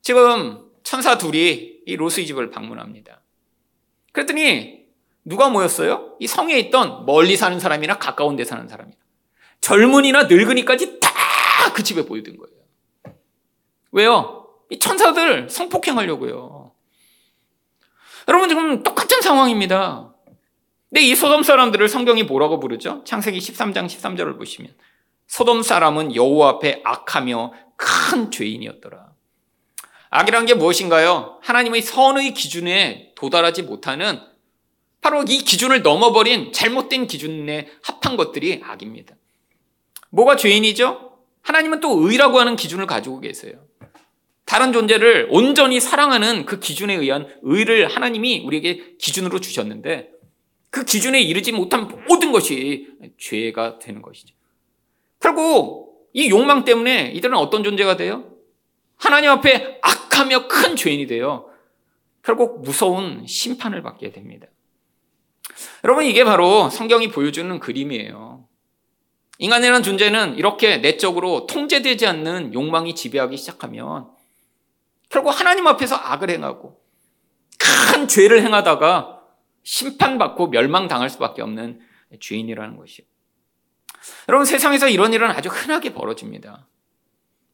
지금 0.00 0.71
천사 0.84 1.18
둘이 1.18 1.80
이 1.86 1.96
롯의 1.96 2.26
집을 2.26 2.50
방문합니다. 2.50 3.20
그랬더니 4.12 4.82
누가 5.24 5.48
모였어요? 5.48 6.16
이 6.20 6.26
성에 6.26 6.58
있던 6.58 7.06
멀리 7.06 7.36
사는 7.36 7.58
사람이나 7.58 7.98
가까운 7.98 8.36
데 8.36 8.44
사는 8.44 8.66
사람이나 8.68 8.98
젊은이나 9.60 10.24
늙은이까지 10.24 11.00
다 11.00 11.12
그 11.72 11.82
집에 11.82 12.04
보이던 12.04 12.36
거예요. 12.36 13.16
왜요? 13.92 14.48
이 14.70 14.78
천사들 14.78 15.48
성폭행하려고요. 15.50 16.72
여러분 18.28 18.48
지금 18.48 18.82
똑같은 18.82 19.20
상황입니다. 19.20 20.14
근데 20.88 21.02
이 21.02 21.14
소돔 21.14 21.42
사람들을 21.42 21.88
성경이 21.88 22.24
뭐라고 22.24 22.60
부르죠? 22.60 23.02
창세기 23.04 23.38
13장 23.38 23.86
13절을 23.86 24.38
보시면 24.38 24.74
소돔 25.26 25.62
사람은 25.62 26.14
여호와 26.14 26.50
앞에 26.50 26.82
악하며 26.84 27.52
큰 27.76 28.30
죄인이었더라. 28.30 29.11
악이란 30.14 30.44
게 30.44 30.52
무엇인가요? 30.52 31.38
하나님의 31.40 31.80
선의 31.80 32.34
기준에 32.34 33.12
도달하지 33.14 33.62
못하는 33.62 34.20
바로 35.00 35.24
이 35.26 35.38
기준을 35.38 35.80
넘어버린 35.80 36.52
잘못된 36.52 37.06
기준에 37.06 37.68
합한 37.82 38.18
것들이 38.18 38.60
악입니다. 38.62 39.16
뭐가 40.10 40.36
죄인이죠? 40.36 41.16
하나님은 41.40 41.80
또 41.80 42.06
의라고 42.06 42.38
하는 42.38 42.56
기준을 42.56 42.86
가지고 42.86 43.20
계세요. 43.20 43.54
다른 44.44 44.74
존재를 44.74 45.28
온전히 45.30 45.80
사랑하는 45.80 46.44
그 46.44 46.60
기준에 46.60 46.94
의한 46.94 47.26
의를 47.40 47.88
하나님이 47.88 48.44
우리에게 48.44 48.96
기준으로 48.98 49.40
주셨는데 49.40 50.10
그 50.68 50.84
기준에 50.84 51.22
이르지 51.22 51.52
못한 51.52 51.88
모든 52.06 52.32
것이 52.32 52.86
죄가 53.18 53.78
되는 53.78 54.02
것이죠. 54.02 54.34
결국 55.20 56.10
이 56.12 56.28
욕망 56.28 56.66
때문에 56.66 57.12
이들은 57.14 57.34
어떤 57.34 57.64
존재가 57.64 57.96
돼요? 57.96 58.31
하나님 59.02 59.30
앞에 59.30 59.80
악하며 59.82 60.46
큰 60.46 60.76
죄인이 60.76 61.08
돼요. 61.08 61.50
결국 62.22 62.62
무서운 62.62 63.26
심판을 63.26 63.82
받게 63.82 64.12
됩니다. 64.12 64.46
여러분, 65.82 66.04
이게 66.04 66.24
바로 66.24 66.70
성경이 66.70 67.08
보여주는 67.08 67.58
그림이에요. 67.58 68.46
인간이라는 69.38 69.82
존재는 69.82 70.36
이렇게 70.36 70.78
내적으로 70.78 71.48
통제되지 71.48 72.06
않는 72.06 72.54
욕망이 72.54 72.94
지배하기 72.94 73.36
시작하면 73.36 74.08
결국 75.08 75.30
하나님 75.30 75.66
앞에서 75.66 75.96
악을 75.96 76.30
행하고 76.30 76.80
큰 77.58 78.06
죄를 78.06 78.42
행하다가 78.42 79.20
심판받고 79.64 80.48
멸망당할 80.48 81.10
수밖에 81.10 81.42
없는 81.42 81.80
죄인이라는 82.20 82.76
것이요. 82.76 83.04
여러분 84.28 84.44
세상에서 84.44 84.88
이런 84.88 85.12
일은 85.12 85.28
아주 85.28 85.48
흔하게 85.48 85.92
벌어집니다. 85.92 86.68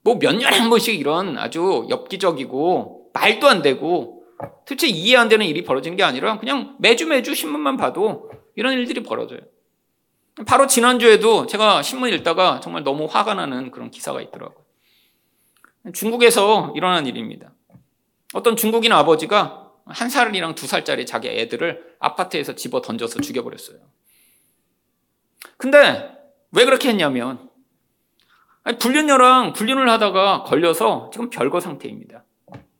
뭐 0.08 0.18
몇 0.18 0.34
년에 0.34 0.56
한 0.56 0.70
번씩 0.70 0.98
이런 0.98 1.36
아주 1.38 1.86
엽기적이고 1.90 3.10
말도 3.12 3.48
안 3.48 3.62
되고 3.62 4.24
도대체 4.66 4.86
이해 4.86 5.16
안 5.16 5.28
되는 5.28 5.44
일이 5.44 5.64
벌어지는 5.64 5.96
게 5.96 6.02
아니라 6.02 6.38
그냥 6.38 6.76
매주 6.78 7.06
매주 7.06 7.34
신문만 7.34 7.76
봐도 7.76 8.30
이런 8.56 8.74
일들이 8.74 9.02
벌어져요. 9.02 9.40
바로 10.46 10.66
지난주에도 10.66 11.46
제가 11.46 11.82
신문 11.82 12.12
읽다가 12.12 12.60
정말 12.60 12.84
너무 12.84 13.06
화가 13.06 13.34
나는 13.34 13.70
그런 13.70 13.90
기사가 13.90 14.20
있더라고요. 14.22 14.64
중국에서 15.92 16.72
일어난 16.76 17.06
일입니다. 17.06 17.52
어떤 18.34 18.56
중국인 18.56 18.92
아버지가 18.92 19.72
한 19.86 20.10
살이랑 20.10 20.54
두 20.54 20.66
살짜리 20.66 21.06
자기 21.06 21.28
애들을 21.28 21.96
아파트에서 21.98 22.54
집어 22.54 22.80
던져서 22.80 23.20
죽여버렸어요. 23.20 23.78
근데 25.56 26.10
왜 26.52 26.64
그렇게 26.64 26.90
했냐면 26.90 27.47
불륜녀랑 28.76 29.52
불륜을 29.54 29.88
하다가 29.88 30.42
걸려서 30.42 31.10
지금 31.12 31.30
별거 31.30 31.60
상태입니다. 31.60 32.24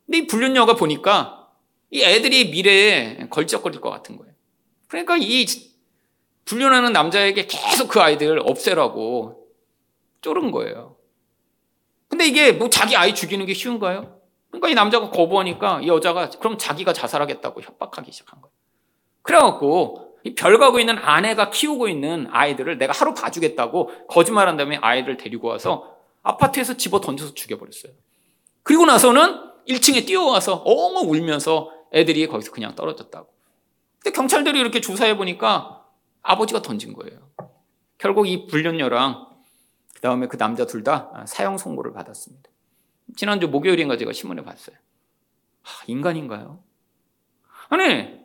근데 0.07 0.19
이 0.19 0.27
불륜녀가 0.27 0.75
보니까 0.75 1.49
이 1.91 2.03
애들이 2.03 2.51
미래에 2.51 3.29
걸쩍거릴 3.31 3.81
것 3.81 3.91
같은 3.91 4.17
거예요. 4.17 4.33
그러니까 4.89 5.17
이 5.19 5.47
불륜하는 6.45 6.93
남자에게 6.93 7.47
계속 7.47 7.89
그 7.89 8.01
아이들 8.01 8.41
없애라고 8.41 9.49
쫄은 10.21 10.51
거예요. 10.51 10.97
근데 12.09 12.27
이게 12.27 12.53
뭐 12.53 12.71
자기 12.71 12.97
아이 12.97 13.15
죽이는 13.15 13.45
게 13.47 13.55
쉬운가요? 13.55 14.19
그러니까 14.49 14.69
이 14.69 14.75
남자가 14.75 15.11
거부하니까 15.11 15.83
이 15.83 15.89
여자가 15.89 16.31
그럼 16.31 16.57
자기가 16.57 16.93
자살하겠다고 16.95 17.61
협박하기 17.61 18.11
시작한 18.11 18.41
거예요. 18.41 18.53
그래갖고 19.23 20.08
별 20.35 20.59
가고 20.59 20.81
있는 20.81 20.99
아내가 20.99 21.51
키우고 21.51 21.89
있는 21.89 22.29
아이들을 22.31 22.79
내가 22.79 22.93
하루 22.93 23.15
봐주겠다고 23.15 24.07
거짓말한 24.09 24.57
다음에 24.57 24.77
아이를 24.77 25.17
데리고 25.17 25.49
와서 25.49 25.97
아파트에서 26.23 26.77
집어 26.77 27.01
던져서 27.01 27.35
죽여버렸어요. 27.35 27.93
그리고 28.63 28.87
나서는 28.87 29.41
1층에 29.69 30.07
뛰어와서 30.07 30.63
엉엉 30.65 31.11
울면서 31.11 31.71
애들이 31.93 32.27
거기서 32.27 32.53
그냥 32.53 32.75
떨어졌다고. 32.75 33.29
근데 34.01 34.15
경찰들이 34.15 34.59
이렇게 34.59 34.81
조사해 34.81 35.17
보니까 35.17 35.85
아버지가 36.23 36.63
던진 36.63 36.93
거예요. 36.93 37.29
결국 37.99 38.29
이 38.29 38.47
불륜녀랑 38.47 39.27
그 39.95 40.01
다음에 40.01 40.27
그 40.29 40.37
남자 40.37 40.65
둘 40.67 40.85
다 40.85 41.25
사형 41.27 41.59
선고를 41.59 41.93
받았습니다. 41.93 42.51
지난주 43.17 43.49
목요일인가 43.49 43.97
제가 43.97 44.13
신문에 44.13 44.43
봤어요. 44.43 44.77
하, 45.63 45.85
인간인가요? 45.87 46.63
아니, 47.71 48.18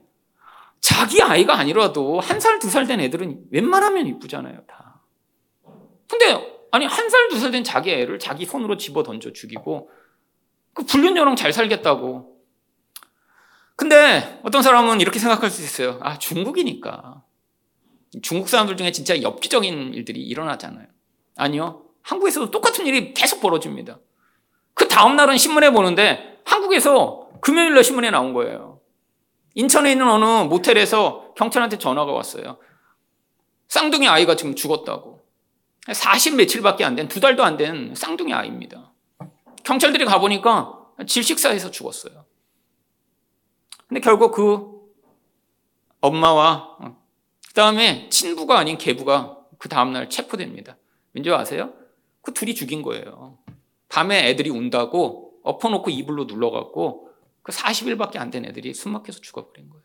자기 0.84 1.22
아이가 1.22 1.58
아니라도 1.58 2.20
한 2.20 2.42
살, 2.42 2.60
두 2.60 2.68
살 2.68 2.86
된 2.86 3.00
애들은 3.00 3.46
웬만하면 3.52 4.06
이쁘잖아요, 4.06 4.66
다. 4.68 5.02
근데, 6.10 6.68
아니, 6.72 6.86
한 6.86 7.10
살, 7.10 7.30
두 7.30 7.40
살 7.40 7.52
된 7.52 7.64
자기 7.64 7.92
애를 7.92 8.20
자기 8.20 8.46
손으로 8.46 8.76
집어 8.76 9.02
던져 9.02 9.32
죽이고, 9.32 9.90
그 10.74 10.84
불륜녀랑 10.86 11.38
잘 11.38 11.54
살겠다고. 11.54 12.38
근데 13.78 14.42
어떤 14.44 14.62
사람은 14.62 15.00
이렇게 15.00 15.20
생각할 15.20 15.50
수 15.50 15.62
있어요. 15.64 16.00
아, 16.02 16.20
중국이니까. 16.20 17.24
중국 18.22 18.50
사람들 18.50 18.76
중에 18.76 18.92
진짜 18.92 19.20
엽기적인 19.22 19.94
일들이 19.94 20.22
일어나잖아요. 20.22 20.88
아니요. 21.38 21.86
한국에서도 22.02 22.52
똑같은 22.52 22.86
일이 22.86 23.14
계속 23.14 23.40
벌어집니다. 23.40 24.00
그 24.74 24.90
다음날은 24.90 25.38
신문에 25.38 25.72
보는데 25.72 26.42
한국에서 26.44 27.30
금요일날 27.40 27.84
신문에 27.86 28.12
나온 28.12 28.34
거예요. 28.34 28.73
인천에 29.56 29.92
있는 29.92 30.10
어느 30.10 30.48
모텔에서 30.48 31.34
경찰한테 31.36 31.78
전화가 31.78 32.12
왔어요. 32.12 32.58
쌍둥이 33.68 34.08
아이가 34.08 34.36
지금 34.36 34.56
죽었다고. 34.56 35.24
40 35.92 36.36
며칠밖에 36.36 36.86
안 36.86 36.96
된, 36.96 37.08
두 37.08 37.20
달도 37.20 37.44
안 37.44 37.58
된 37.58 37.94
쌍둥이 37.96 38.34
아이입니다. 38.34 38.94
경찰들이 39.64 40.06
가보니까 40.06 40.80
질식사에서 41.08 41.72
죽었어요. 41.72 42.26
근데 43.88 44.00
결국 44.02 44.32
그 44.32 44.72
엄마와 46.02 46.78
그 47.48 47.54
다음에 47.54 48.10
친부가 48.10 48.58
아닌 48.58 48.78
계부가 48.78 49.38
그 49.58 49.70
다음날 49.70 50.10
체포됩니다. 50.10 50.78
왠지 51.14 51.30
아세요? 51.32 51.74
그 52.22 52.34
둘이 52.34 52.56
죽인 52.56 52.82
거예요. 52.82 53.38
밤에 53.90 54.30
애들이 54.30 54.50
운다고 54.50 55.34
엎어놓고 55.44 55.92
이불로 55.92 56.24
눌러갖고 56.26 57.10
그 57.44 57.52
40일밖에 57.52 58.18
안 58.18 58.32
된 58.32 58.46
애들이 58.46 58.74
숨막혀서 58.74 59.20
죽어버린 59.22 59.70
거예요. 59.70 59.84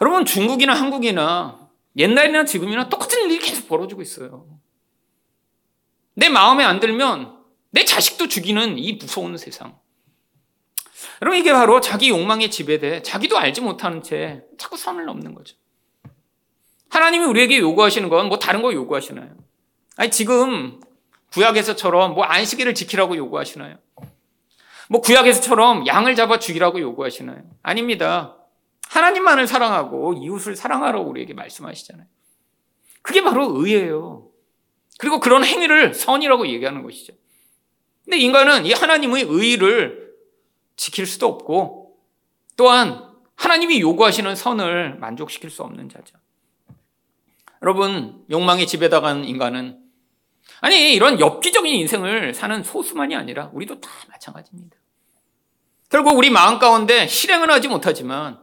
여러분 0.00 0.24
중국이나 0.24 0.74
한국이나 0.74 1.70
옛날이나 1.96 2.44
지금이나 2.44 2.88
똑같은 2.88 3.24
일이 3.30 3.38
계속 3.38 3.68
벌어지고 3.68 4.02
있어요. 4.02 4.46
내 6.14 6.28
마음에 6.28 6.64
안 6.64 6.80
들면 6.80 7.38
내 7.70 7.84
자식도 7.84 8.28
죽이는 8.28 8.78
이 8.78 8.92
무서운 8.94 9.36
세상. 9.36 9.78
여러분 11.20 11.38
이게 11.38 11.52
바로 11.52 11.80
자기 11.80 12.08
욕망에 12.10 12.50
지배돼 12.50 13.02
자기도 13.02 13.38
알지 13.38 13.60
못하는 13.60 14.02
채 14.02 14.42
자꾸 14.58 14.76
선을 14.76 15.04
넘는 15.06 15.34
거죠. 15.34 15.56
하나님이 16.90 17.24
우리에게 17.24 17.58
요구하시는 17.58 18.08
건 18.08 18.28
뭐 18.28 18.38
다른 18.38 18.60
거 18.60 18.72
요구하시나요? 18.72 19.34
아니 19.96 20.10
지금 20.10 20.80
구약에서처럼 21.32 22.14
뭐 22.14 22.24
안식일을 22.24 22.74
지키라고 22.74 23.16
요구하시나요? 23.16 23.78
뭐 24.88 25.00
구약에서처럼 25.00 25.86
양을 25.86 26.14
잡아 26.14 26.38
죽이라고 26.38 26.80
요구하시나요? 26.80 27.42
아닙니다. 27.62 28.36
하나님만을 28.88 29.46
사랑하고 29.46 30.14
이웃을 30.14 30.54
사랑하라고 30.56 31.08
우리에게 31.08 31.34
말씀하시잖아요. 31.34 32.06
그게 33.00 33.22
바로 33.22 33.52
의예요. 33.56 34.28
그리고 34.98 35.18
그런 35.18 35.44
행위를 35.44 35.94
선이라고 35.94 36.46
얘기하는 36.48 36.82
것이죠. 36.82 37.14
근데 38.04 38.18
인간은 38.18 38.66
이 38.66 38.72
하나님의 38.72 39.24
의를 39.28 40.12
지킬 40.76 41.06
수도 41.06 41.26
없고 41.26 41.96
또한 42.56 43.10
하나님이 43.36 43.80
요구하시는 43.80 44.34
선을 44.36 44.98
만족시킬 44.98 45.50
수 45.50 45.62
없는 45.62 45.88
자죠. 45.88 46.16
여러분, 47.62 48.24
욕망에 48.30 48.66
지배당한 48.66 49.24
인간은 49.24 49.81
아니, 50.62 50.94
이런 50.94 51.18
엽기적인 51.18 51.74
인생을 51.74 52.34
사는 52.34 52.62
소수만이 52.62 53.16
아니라 53.16 53.50
우리도 53.52 53.80
다 53.80 53.90
마찬가지입니다. 54.08 54.76
결국 55.90 56.16
우리 56.16 56.30
마음 56.30 56.60
가운데 56.60 57.08
실행은 57.08 57.50
하지 57.50 57.66
못하지만 57.66 58.38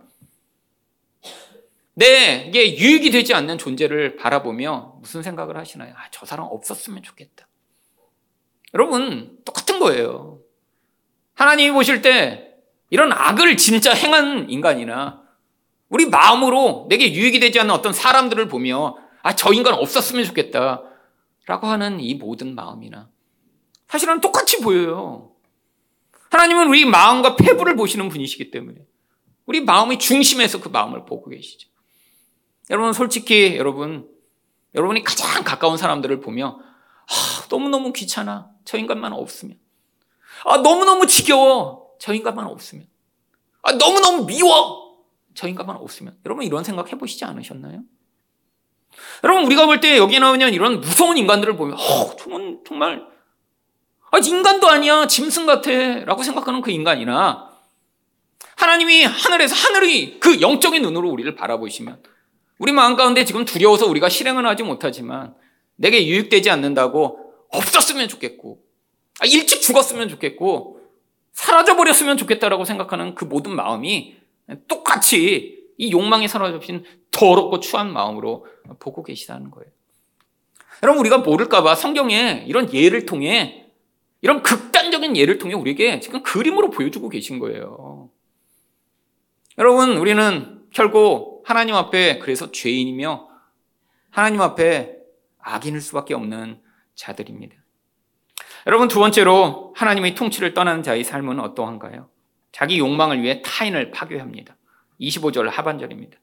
내게 1.93 2.77
유익이 2.77 3.09
되지 3.11 3.33
않는 3.33 3.57
존재를 3.57 4.17
바라보며 4.17 4.97
무슨 4.99 5.23
생각을 5.23 5.55
하시나요? 5.57 5.93
아, 5.95 6.09
저 6.11 6.25
사람 6.25 6.45
없었으면 6.51 7.03
좋겠다. 7.03 7.47
여러분, 8.73 9.37
똑같은 9.45 9.79
거예요. 9.79 10.39
하나님이 11.35 11.71
보실 11.71 12.01
때 12.01 12.53
이런 12.89 13.13
악을 13.13 13.55
진짜 13.55 13.93
행한 13.93 14.49
인간이나 14.49 15.23
우리 15.87 16.05
마음으로 16.05 16.87
내게 16.89 17.13
유익이 17.13 17.39
되지 17.39 17.61
않는 17.61 17.73
어떤 17.73 17.93
사람들을 17.93 18.49
보며 18.49 18.97
아, 19.23 19.35
저 19.35 19.53
인간 19.53 19.73
없었으면 19.73 20.25
좋겠다. 20.25 20.83
라고 21.49 21.65
하는 21.65 21.99
이 21.99 22.13
모든 22.13 22.53
마음이나 22.53 23.09
사실은 23.87 24.21
똑같이 24.21 24.61
보여요. 24.61 25.31
하나님은 26.29 26.67
우리 26.67 26.85
마음과 26.85 27.37
폐부를 27.37 27.75
보시는 27.75 28.07
분이시기 28.07 28.51
때문에 28.51 28.85
우리 29.47 29.59
마음의 29.61 29.97
중심에서 29.97 30.61
그 30.61 30.69
마음을 30.69 31.05
보고 31.05 31.27
계시죠. 31.27 31.67
여러분 32.69 32.93
솔직히 32.93 33.57
여러분 33.57 34.07
여러분이 34.75 35.03
가장 35.03 35.43
가까운 35.43 35.75
사람들을 35.75 36.19
보며 36.19 36.59
아, 36.59 37.47
너무너무 37.49 37.93
귀찮아. 37.93 38.51
저 38.63 38.77
인간만 38.77 39.11
없으면. 39.11 39.57
아, 40.45 40.57
너무너무 40.57 41.07
지겨워. 41.07 41.95
저 41.99 42.13
인간만 42.13 42.45
없으면. 42.45 42.85
아, 43.63 43.71
너무너무 43.71 44.27
미워. 44.27 45.03
저 45.33 45.47
인간만 45.47 45.77
없으면. 45.77 46.15
여러분 46.27 46.45
이런 46.45 46.63
생각 46.63 46.91
해보시지 46.91 47.25
않으셨나요? 47.25 47.81
여러분 49.23 49.45
우리가 49.45 49.65
볼 49.65 49.79
때 49.81 49.97
여기 49.97 50.19
나오는 50.19 50.53
이런 50.53 50.79
무서운 50.81 51.17
인간들을 51.17 51.55
보면 51.55 51.77
어, 51.77 52.15
저건 52.15 52.59
정말 52.67 53.05
아, 54.11 54.17
인간도 54.17 54.67
아니야. 54.67 55.05
짐승 55.07 55.45
같아라고 55.45 56.23
생각하는 56.23 56.61
그 56.61 56.71
인간이나 56.71 57.49
하나님이 58.55 59.03
하늘에서 59.03 59.55
하늘이 59.55 60.19
그 60.19 60.41
영적인 60.41 60.81
눈으로 60.81 61.09
우리를 61.09 61.33
바라보시면 61.35 62.01
우리 62.57 62.71
마음 62.71 62.95
가운데 62.95 63.23
지금 63.23 63.45
두려워서 63.45 63.85
우리가 63.85 64.09
실행은 64.09 64.45
하지 64.45 64.63
못하지만 64.63 65.35
내게 65.75 66.05
유익되지 66.07 66.49
않는다고 66.49 67.19
없었으면 67.49 68.07
좋겠고 68.09 68.59
아, 69.19 69.25
일찍 69.25 69.61
죽었으면 69.61 70.09
좋겠고 70.09 70.79
사라져 71.33 71.75
버렸으면 71.75 72.17
좋겠다라고 72.17 72.65
생각하는 72.65 73.15
그 73.15 73.25
모든 73.25 73.55
마음이 73.55 74.15
똑같이 74.67 75.58
이 75.79 75.91
욕망에 75.91 76.27
사로잡힌 76.27 76.83
더럽고 77.09 77.61
추한 77.61 77.91
마음으로 77.91 78.45
보고 78.79 79.01
계시다는 79.01 79.49
거예요. 79.49 79.71
여러분 80.83 80.99
우리가 80.99 81.19
모를까봐 81.19 81.75
성경에 81.75 82.43
이런 82.47 82.71
예를 82.73 83.05
통해 83.05 83.71
이런 84.21 84.43
극단적인 84.43 85.15
예를 85.15 85.37
통해 85.37 85.55
우리에게 85.55 86.01
지금 86.01 86.21
그림으로 86.21 86.69
보여주고 86.69 87.07
계신 87.07 87.39
거예요. 87.39 88.09
여러분 89.57 89.97
우리는 89.97 90.61
결국 90.71 91.43
하나님 91.45 91.75
앞에 91.75 92.19
그래서 92.19 92.51
죄인이며 92.51 93.29
하나님 94.09 94.41
앞에 94.41 94.97
악인일 95.39 95.79
수밖에 95.79 96.13
없는 96.13 96.61
자들입니다. 96.95 97.55
여러분 98.67 98.89
두 98.89 98.99
번째로 98.99 99.73
하나님의 99.77 100.15
통치를 100.15 100.53
떠나는 100.53 100.83
자의 100.83 101.05
삶은 101.05 101.39
어떠한가요? 101.39 102.09
자기 102.51 102.79
욕망을 102.79 103.21
위해 103.21 103.41
타인을 103.45 103.91
파괴합니다. 103.91 104.58
25절 104.99 105.49
하반절입니다. 105.49 106.17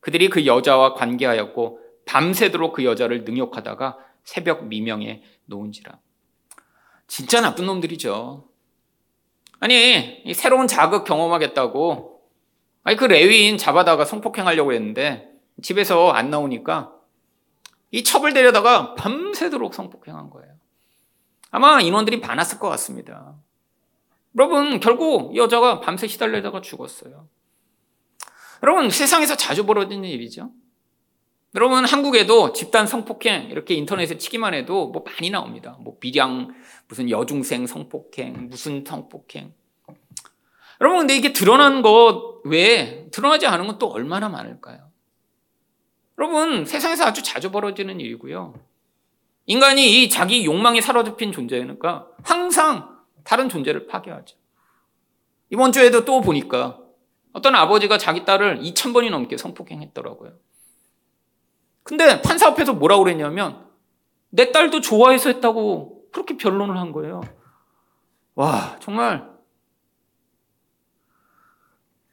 그들이 0.00 0.28
그 0.28 0.46
여자와 0.46 0.94
관계하였고 0.94 1.80
밤새도록 2.06 2.72
그 2.74 2.84
여자를 2.84 3.24
능욕하다가 3.24 3.98
새벽 4.24 4.66
미명에 4.66 5.22
놓은지라. 5.46 5.98
진짜 7.06 7.40
나쁜 7.40 7.66
놈들이죠. 7.66 8.48
아니, 9.60 10.32
새로운 10.34 10.66
자극 10.66 11.04
경험하겠다고, 11.04 12.22
아니, 12.84 12.96
그 12.96 13.04
레위인 13.04 13.58
잡아다가 13.58 14.04
성폭행하려고 14.04 14.72
했는데, 14.72 15.30
집에서 15.62 16.10
안 16.10 16.30
나오니까, 16.30 16.92
이 17.90 18.04
첩을 18.04 18.34
데려다가 18.34 18.94
밤새도록 18.94 19.74
성폭행한 19.74 20.30
거예요. 20.30 20.54
아마 21.50 21.80
인원들이 21.80 22.20
많았을 22.20 22.58
것 22.58 22.68
같습니다. 22.68 23.34
여러분, 24.36 24.78
결국 24.78 25.34
여자가 25.34 25.80
밤새 25.80 26.06
시달리다가 26.06 26.60
죽었어요. 26.60 27.26
여러분, 28.62 28.90
세상에서 28.90 29.36
자주 29.36 29.64
벌어지는 29.66 30.08
일이죠. 30.08 30.50
여러분, 31.54 31.84
한국에도 31.84 32.52
집단 32.52 32.86
성폭행, 32.86 33.50
이렇게 33.50 33.74
인터넷에 33.74 34.18
치기만 34.18 34.54
해도 34.54 34.88
뭐 34.88 35.04
많이 35.04 35.30
나옵니다. 35.30 35.78
뭐 35.80 35.96
비량, 35.98 36.54
무슨 36.88 37.08
여중생 37.10 37.66
성폭행, 37.66 38.48
무슨 38.50 38.84
성폭행. 38.86 39.54
여러분, 40.80 41.00
근데 41.00 41.16
이게 41.16 41.32
드러난 41.32 41.82
것 41.82 42.40
외에 42.44 43.08
드러나지 43.10 43.46
않은 43.46 43.66
건 43.66 43.78
또 43.78 43.88
얼마나 43.88 44.28
많을까요? 44.28 44.90
여러분, 46.18 46.64
세상에서 46.66 47.04
아주 47.04 47.22
자주 47.22 47.50
벌어지는 47.50 48.00
일이고요. 48.00 48.54
인간이 49.46 50.02
이 50.02 50.08
자기 50.10 50.44
욕망에 50.44 50.80
사로잡힌 50.80 51.32
존재니까 51.32 52.08
항상 52.22 52.98
다른 53.24 53.48
존재를 53.48 53.86
파괴하죠. 53.86 54.36
이번 55.50 55.72
주에도 55.72 56.04
또 56.04 56.20
보니까 56.20 56.78
어떤 57.32 57.54
아버지가 57.54 57.98
자기 57.98 58.24
딸을 58.24 58.60
2,000번이 58.60 59.10
넘게 59.10 59.36
성폭행했더라고요. 59.36 60.32
근데 61.82 62.20
판사 62.22 62.48
앞에서 62.48 62.74
뭐라고 62.74 63.04
그랬냐면 63.04 63.66
내 64.30 64.52
딸도 64.52 64.80
좋아해서 64.80 65.30
했다고 65.30 66.10
그렇게 66.12 66.36
변론을 66.36 66.76
한 66.76 66.92
거예요. 66.92 67.22
와, 68.34 68.76
정말 68.80 69.28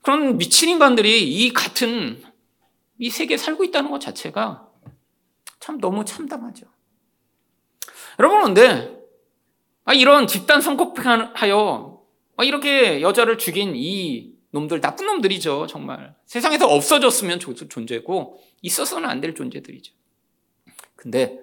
그런 0.02 0.38
미친 0.38 0.70
인간들이 0.70 1.24
이 1.24 1.52
같은 1.52 2.24
이 3.00 3.10
세계에 3.10 3.38
살고 3.38 3.64
있다는 3.66 3.92
것 3.92 4.00
자체가 4.00 4.70
참 5.60 5.80
너무 5.80 6.06
참담하죠. 6.06 6.68
여러분, 8.20 8.44
근데 8.44 9.04
아, 9.84 9.94
이런 9.94 10.28
집단 10.28 10.62
성폭행하여 10.62 12.02
아, 12.38 12.44
이렇게 12.44 13.02
여자를 13.02 13.38
죽인 13.38 13.74
이 13.76 14.35
놈들 14.56 14.80
나쁜 14.80 15.06
놈들이죠 15.06 15.68
정말. 15.68 16.16
세상에서 16.26 16.68
없어졌으면 16.68 17.40
존재고 17.40 18.42
있어서는 18.62 19.10
안 19.10 19.20
될 19.20 19.36
존재들이죠. 19.36 19.94
근데 20.96 21.38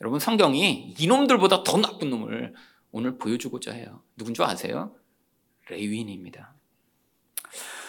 여러분 0.00 0.20
성경이 0.20 0.94
이놈들보다 0.98 1.64
더 1.64 1.76
나쁜 1.78 2.10
놈을 2.10 2.54
오늘 2.92 3.18
보여주고자 3.18 3.72
해요. 3.72 4.02
누군 4.16 4.34
줄 4.34 4.44
아세요? 4.44 4.94
레위인입니다. 5.68 6.54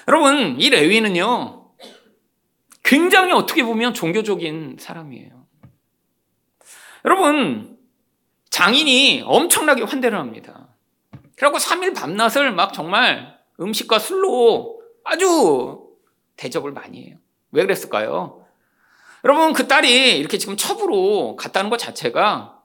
여러분 0.07 0.59
이 0.59 0.69
레위인은요 0.69 1.69
굉장히 2.83 3.33
어떻게 3.33 3.63
보면 3.63 3.93
종교적인 3.93 4.77
사람이에요. 4.79 5.45
여러분 7.05 7.77
장인이 8.49 9.21
엄청나게 9.25 9.83
환대를 9.83 10.17
합니다. 10.17 10.69
그리고 11.35 11.57
3일 11.57 11.93
밤낮을 11.95 12.51
막 12.51 12.73
정말 12.73 13.34
음식과 13.59 13.99
술로 13.99 14.81
아주 15.03 15.81
대접을 16.37 16.71
많이 16.71 17.05
해요. 17.07 17.17
왜 17.51 17.61
그랬을까요? 17.63 18.45
여러분, 19.23 19.53
그 19.53 19.67
딸이 19.67 20.17
이렇게 20.19 20.37
지금 20.37 20.57
첩으로 20.57 21.35
갔다는 21.35 21.69
것 21.69 21.77
자체가 21.77 22.59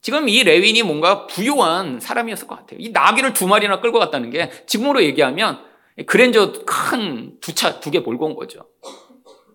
지금 0.00 0.28
이 0.28 0.42
레윈이 0.44 0.82
뭔가 0.84 1.26
부유한 1.26 2.00
사람이었을 2.00 2.46
것 2.46 2.56
같아요. 2.56 2.78
이 2.80 2.90
나귀를 2.90 3.32
두 3.34 3.46
마리나 3.48 3.80
끌고 3.80 3.98
갔다는 3.98 4.30
게 4.30 4.50
지금으로 4.66 5.02
얘기하면 5.02 5.64
그랜저 6.06 6.52
큰 6.64 7.38
두 7.40 7.54
차, 7.54 7.80
두 7.80 7.90
개 7.90 7.98
몰고 7.98 8.26
온 8.26 8.36
거죠. 8.36 8.60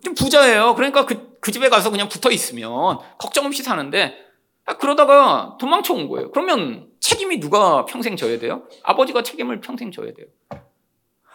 좀 0.03 0.13
부자예요. 0.15 0.75
그러니까 0.75 1.05
그, 1.05 1.37
그 1.39 1.51
집에 1.51 1.69
가서 1.69 1.89
그냥 1.89 2.09
붙어 2.09 2.29
있으면 2.29 2.99
걱정 3.17 3.45
없이 3.45 3.63
사는데 3.63 4.15
아, 4.65 4.75
그러다가 4.77 5.57
도망쳐 5.59 5.93
온 5.93 6.09
거예요. 6.09 6.31
그러면 6.31 6.87
책임이 6.99 7.39
누가 7.39 7.85
평생 7.85 8.15
져야 8.17 8.37
돼요? 8.39 8.63
아버지가 8.83 9.23
책임을 9.23 9.61
평생 9.61 9.91
져야 9.91 10.13
돼요. 10.13 10.27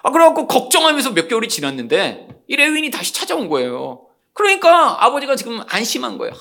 아, 0.03 0.11
그래갖고 0.11 0.47
걱정하면서 0.47 1.13
몇 1.13 1.29
개월이 1.29 1.49
지났는데 1.49 2.29
이 2.47 2.57
레윈이 2.57 2.91
다시 2.91 3.13
찾아온 3.13 3.49
거예요. 3.49 4.07
그러니까 4.33 5.05
아버지가 5.05 5.37
지금 5.37 5.61
안심한 5.69 6.19
거예요. 6.19 6.35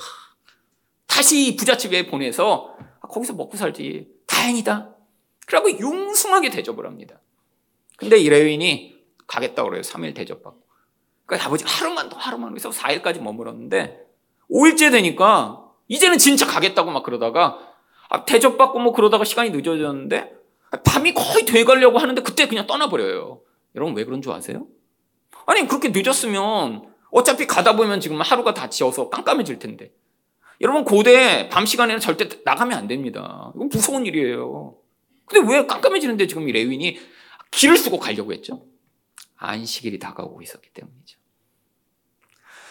다시 1.06 1.56
부잣집에 1.56 2.06
보내서 2.06 2.76
아, 3.00 3.08
거기서 3.08 3.34
먹고 3.34 3.56
살지. 3.56 4.08
다행이다. 4.26 4.94
그러고 5.46 5.70
융숭하게 5.70 6.50
대접을 6.50 6.86
합니다. 6.86 7.20
근데 7.96 8.18
이 8.18 8.28
레윈이 8.28 8.96
가겠다 9.26 9.64
그래요. 9.64 9.82
3일 9.82 10.14
대접받고. 10.14 10.62
그러니까 11.26 11.48
아버지가 11.48 11.70
하루만 11.70 12.08
더 12.08 12.16
하루만 12.16 12.50
그래서 12.50 12.70
4일까지 12.70 13.20
머물었는데 13.20 14.00
5일째 14.50 14.92
되니까 14.92 15.64
이제는 15.88 16.18
진짜 16.18 16.46
가겠다고 16.46 16.90
막 16.90 17.02
그러다가 17.02 17.58
아, 18.08 18.24
대접받고 18.24 18.78
뭐 18.78 18.92
그러다가 18.92 19.24
시간이 19.24 19.50
늦어졌는데 19.50 20.32
밤이 20.84 21.12
거의 21.14 21.44
돼가려고 21.44 21.98
하는데 21.98 22.22
그때 22.22 22.46
그냥 22.46 22.66
떠나버려요. 22.66 23.40
여러분 23.78 23.96
왜 23.96 24.04
그런 24.04 24.20
줄 24.20 24.32
아세요? 24.32 24.66
아니 25.46 25.66
그렇게 25.66 25.90
늦었으면 25.94 26.92
어차피 27.10 27.46
가다 27.46 27.76
보면 27.76 28.00
지금 28.00 28.20
하루가 28.20 28.52
다 28.52 28.68
지어서 28.68 29.08
깜깜해질 29.08 29.60
텐데. 29.60 29.92
여러분 30.60 30.84
고대 30.84 31.48
밤 31.48 31.64
시간에는 31.64 32.00
절대 32.00 32.28
나가면 32.44 32.76
안 32.76 32.88
됩니다. 32.88 33.52
이건 33.54 33.68
무서운 33.68 34.04
일이에요. 34.04 34.76
근데 35.26 35.52
왜 35.52 35.64
깜깜해지는데 35.66 36.26
지금 36.26 36.48
이 36.48 36.52
레윈이 36.52 36.98
길을 37.52 37.76
쓰고 37.76 37.98
가려고 37.98 38.32
했죠? 38.32 38.66
안식일이 39.36 40.00
다가오고 40.00 40.42
있었기 40.42 40.70
때문이죠. 40.74 41.18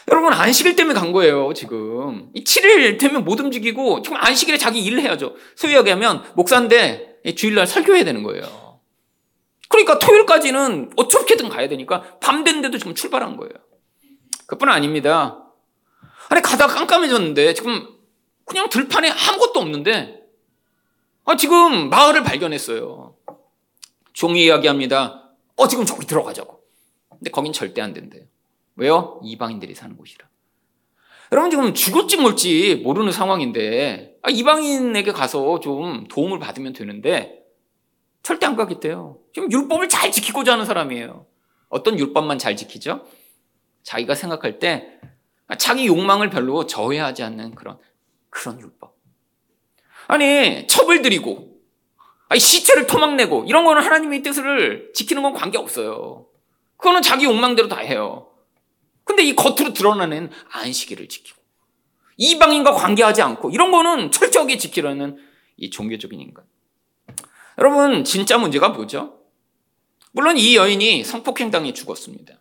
여러분 0.10 0.34
안식일 0.34 0.76
때문에 0.76 0.98
간 0.98 1.12
거예요 1.12 1.54
지금 1.54 2.30
이 2.34 2.44
7일 2.46 2.98
되면 2.98 3.26
못 3.26 3.42
움직이고 3.42 4.02
지금 4.02 4.18
안식일에 4.18 4.58
자기 4.58 4.82
일을 4.82 5.02
해야죠 5.02 5.36
소위 5.58 5.76
얘기하면 5.76 6.24
목사인데 6.34 7.20
주일날 7.36 7.68
설교해야 7.68 8.06
되는 8.06 8.24
거예요 8.24 8.67
그러니까 9.70 10.00
토요일까지는 10.00 10.92
어떻게든 10.96 11.50
가야 11.50 11.68
되니까 11.68 12.20
밤 12.20 12.44
됐는데도 12.44 12.78
지금 12.78 12.96
출발한 12.96 13.38
거예요. 13.38 13.54
그뿐 14.48 14.70
아닙니다. 14.70 15.44
아니 16.30 16.42
가다가 16.42 16.74
깜깜해졌는데 16.74 17.54
지금 17.54 17.88
그냥 18.46 18.70
들판에 18.70 19.10
아무것도 19.10 19.60
없는데 19.60 20.22
아, 21.26 21.36
지금 21.36 21.90
마을을 21.90 22.24
발견했어요. 22.24 23.16
종이 24.14 24.46
이야기합니다. 24.46 25.32
어 25.58 25.68
지금 25.68 25.86
저기 25.86 26.08
들어가자고. 26.08 26.62
근데 27.10 27.30
거긴 27.32 27.52
절대 27.52 27.82
안 27.82 27.94
된대요. 27.94 28.24
왜요? 28.76 29.20
이방인들이 29.24 29.76
사는 29.76 29.98
곳이라. 29.98 30.28
여러분 31.34 31.52
지금 31.52 31.74
죽을지 31.74 32.18
몰지 32.18 32.76
모르는 32.84 33.12
상황인데 33.12 34.18
아, 34.22 34.30
이방인에게 34.30 35.12
가서 35.12 35.60
좀 35.60 36.08
도움을 36.08 36.40
받으면 36.40 36.74
되는데 36.74 37.44
절대 38.28 38.46
안 38.46 38.58
가겠대요. 38.58 39.20
지금 39.34 39.50
율법을 39.50 39.88
잘 39.88 40.12
지키고자 40.12 40.52
하는 40.52 40.66
사람이에요. 40.66 41.26
어떤 41.70 41.98
율법만 41.98 42.40
잘 42.40 42.58
지키죠? 42.58 43.08
자기가 43.84 44.16
생각할 44.16 44.60
때 44.60 45.00
자기 45.58 45.88
욕망을 45.88 46.30
별로 46.30 46.66
저해하지 46.66 47.24
않는 47.24 47.56
그런 47.56 47.78
그런 48.30 48.60
율법. 48.60 48.98
아니 50.10 50.68
들이고 50.68 51.58
아니 52.28 52.42
시체를 52.42 52.86
토막내고 52.86 53.46
이런 53.48 53.64
거는 53.64 53.82
하나님의 53.82 54.24
뜻을 54.24 54.92
지키는 54.94 55.24
건 55.24 55.32
관계 55.32 55.58
없어요. 55.58 56.28
그거는 56.76 57.02
자기 57.02 57.24
욕망대로 57.24 57.70
다 57.70 57.78
해요. 57.78 58.30
근데 59.06 59.24
이 59.24 59.38
겉으로 59.38 59.72
드러나는 59.72 60.32
안식일을 60.52 61.08
지키고 61.08 61.42
이방인과 62.18 62.74
관계하지 62.74 63.22
않고 63.22 63.52
이런 63.52 63.72
거는 63.72 64.12
철저하게 64.12 64.58
지키려는 64.58 65.18
이 65.56 65.70
종교적인 65.70 66.20
인간. 66.20 66.44
여러분 67.58 68.04
진짜 68.04 68.38
문제가 68.38 68.70
뭐죠? 68.70 69.20
물론 70.12 70.38
이 70.38 70.56
여인이 70.56 71.04
성폭행당해 71.04 71.74
죽었습니다. 71.74 72.36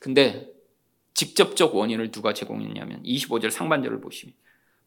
근데 0.00 0.48
직접적 1.14 1.74
원인을 1.74 2.10
누가 2.10 2.32
제공했냐면 2.32 3.02
25절 3.02 3.50
상반절을 3.50 4.00
보시면 4.00 4.34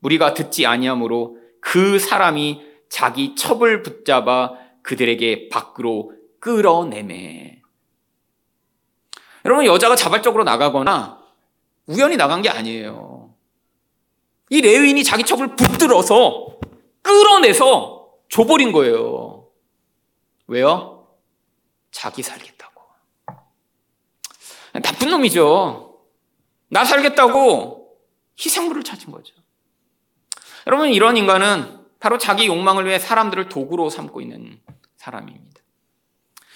우리가 0.01 0.33
듣지 0.33 0.65
아니하므로 0.65 1.37
그 1.59 1.99
사람이 1.99 2.61
자기 2.89 3.35
첩을 3.35 3.83
붙잡아 3.83 4.53
그들에게 4.81 5.49
밖으로 5.49 6.13
끌어내매. 6.39 7.61
여러분 9.45 9.65
여자가 9.65 9.95
자발적으로 9.95 10.43
나가거나 10.43 11.21
우연히 11.87 12.17
나간 12.17 12.41
게 12.41 12.49
아니에요. 12.49 13.33
이 14.49 14.61
레위인이 14.61 15.03
자기 15.03 15.23
첩을 15.23 15.55
붙들어서 15.55 16.59
끌어내서 17.01 18.11
줘버린 18.29 18.71
거예요. 18.71 19.40
왜요? 20.51 21.07
자기 21.91 22.21
살겠다고. 22.21 22.81
나쁜 24.83 25.09
놈이죠. 25.11 26.01
나 26.67 26.83
살겠다고 26.83 27.97
희생물을 28.37 28.83
찾은 28.83 29.11
거죠. 29.13 29.33
여러분, 30.67 30.89
이런 30.89 31.15
인간은 31.15 31.79
바로 32.01 32.17
자기 32.17 32.47
욕망을 32.47 32.85
위해 32.85 32.99
사람들을 32.99 33.47
도구로 33.47 33.89
삼고 33.89 34.19
있는 34.19 34.59
사람입니다. 34.97 35.61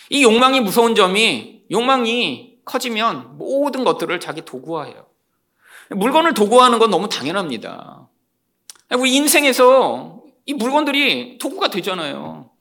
이 0.10 0.24
욕망이 0.24 0.60
무서운 0.60 0.94
점이 0.94 1.64
욕망이 1.72 2.60
커지면 2.66 3.38
모든 3.38 3.86
것들을 3.86 4.20
자기 4.20 4.42
도구화해요. 4.42 5.08
물건을 5.92 6.34
도구화하는 6.34 6.80
건 6.80 6.90
너무 6.90 7.08
당연합니다. 7.08 8.10
우리 8.98 9.16
인생에서 9.16 10.22
이 10.46 10.54
물건들이 10.54 11.38
도구가 11.38 11.70
되잖아요. 11.70 12.55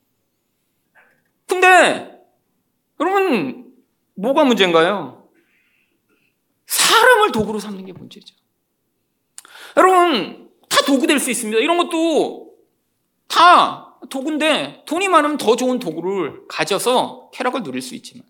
근데 1.46 2.20
여러분 3.00 3.72
뭐가 4.14 4.44
문제인가요? 4.44 5.28
사람을 6.66 7.33
도구로 7.33 7.59
삼는 7.59 7.85
게 7.87 7.92
문제죠. 7.92 8.35
여러분 9.76 10.50
다 10.68 10.83
도구 10.87 11.07
될 11.07 11.18
수 11.18 11.30
있습니다. 11.30 11.61
이런 11.61 11.76
것도 11.78 12.54
다 13.28 13.96
도구인데 14.11 14.83
돈이 14.87 15.09
많으면 15.09 15.37
더 15.38 15.57
좋은 15.57 15.78
도구를 15.78 16.42
가져서 16.48 17.30
쾌락을 17.33 17.62
누릴 17.62 17.83
수 17.83 17.94
있지만 17.94 18.26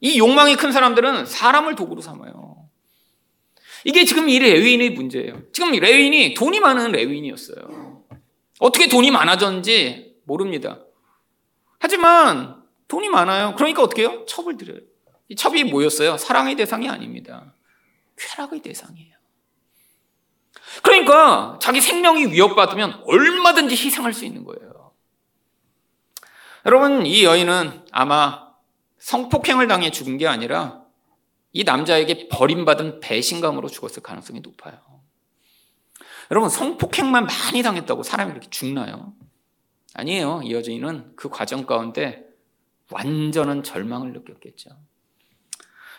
이 0.00 0.18
욕망이 0.18 0.56
큰 0.56 0.70
사람들은 0.72 1.26
사람을 1.26 1.74
도구로 1.74 2.00
삼아요. 2.00 2.68
이게 3.84 4.04
지금 4.04 4.28
이 4.28 4.38
레위인의 4.38 4.90
문제예요. 4.90 5.42
지금 5.52 5.72
레위인이 5.72 6.34
돈이 6.34 6.60
많은 6.60 6.92
레위인이었어요. 6.92 8.04
어떻게 8.60 8.88
돈이 8.88 9.10
많아졌는지 9.10 10.16
모릅니다. 10.24 10.80
하지만 11.78 12.62
돈이 12.88 13.08
많아요. 13.08 13.54
그러니까 13.56 13.82
어떻게 13.82 14.02
해요? 14.02 14.24
첩을 14.26 14.56
드려요. 14.56 14.80
이 15.28 15.36
첩이 15.36 15.64
뭐였어요? 15.64 16.16
사랑의 16.16 16.56
대상이 16.56 16.88
아닙니다. 16.88 17.52
쾌락의 18.16 18.62
대상이에요. 18.62 19.16
그러니까 20.82 21.58
자기 21.60 21.80
생명이 21.80 22.26
위협받으면 22.26 23.02
얼마든지 23.06 23.74
희생할 23.74 24.12
수 24.12 24.24
있는 24.24 24.44
거예요. 24.44 24.92
여러분, 26.66 27.06
이 27.06 27.24
여인은 27.24 27.86
아마 27.92 28.48
성폭행을 28.98 29.68
당해 29.68 29.90
죽은 29.90 30.18
게 30.18 30.26
아니라 30.26 30.82
이 31.52 31.64
남자에게 31.64 32.28
버림받은 32.28 33.00
배신감으로 33.00 33.68
죽었을 33.68 34.02
가능성이 34.02 34.40
높아요. 34.40 34.78
여러분, 36.30 36.50
성폭행만 36.50 37.26
많이 37.26 37.62
당했다고 37.62 38.02
사람이 38.02 38.32
이렇게 38.32 38.50
죽나요? 38.50 39.14
아니에요. 39.98 40.42
이 40.44 40.52
여자인은 40.52 41.16
그 41.16 41.28
과정 41.28 41.66
가운데 41.66 42.24
완전한 42.90 43.64
절망을 43.64 44.12
느꼈겠죠. 44.12 44.70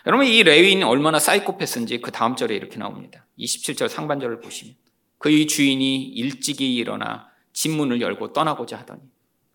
여러분, 0.06 0.26
이 0.26 0.42
레위인이 0.42 0.82
얼마나 0.82 1.18
사이코패스인지 1.18 2.00
그 2.00 2.10
다음 2.10 2.34
절에 2.34 2.54
이렇게 2.56 2.78
나옵니다. 2.78 3.26
27절 3.38 3.88
상반절을 3.88 4.40
보시면. 4.40 4.74
그의 5.18 5.46
주인이 5.46 6.02
일찍이 6.02 6.74
일어나 6.76 7.28
집 7.52 7.72
문을 7.72 8.00
열고 8.00 8.32
떠나고자 8.32 8.78
하더니. 8.78 9.02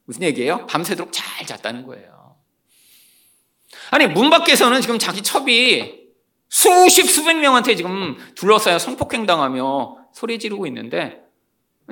무슨 0.05 0.21
얘기예요? 0.21 0.67
밤새도록 0.67 1.11
잘 1.11 1.47
잤다는 1.47 1.83
거예요. 1.87 2.35
아니, 3.89 4.05
문 4.05 4.29
밖에서는 4.29 4.79
지금 4.81 4.99
자기 4.99 5.23
첩이 5.23 6.05
수십, 6.49 7.09
수백 7.09 7.39
명한테 7.39 7.75
지금 7.75 8.15
둘러싸여 8.35 8.77
성폭행 8.77 9.25
당하며 9.25 10.09
소리 10.13 10.37
지르고 10.37 10.67
있는데 10.67 11.23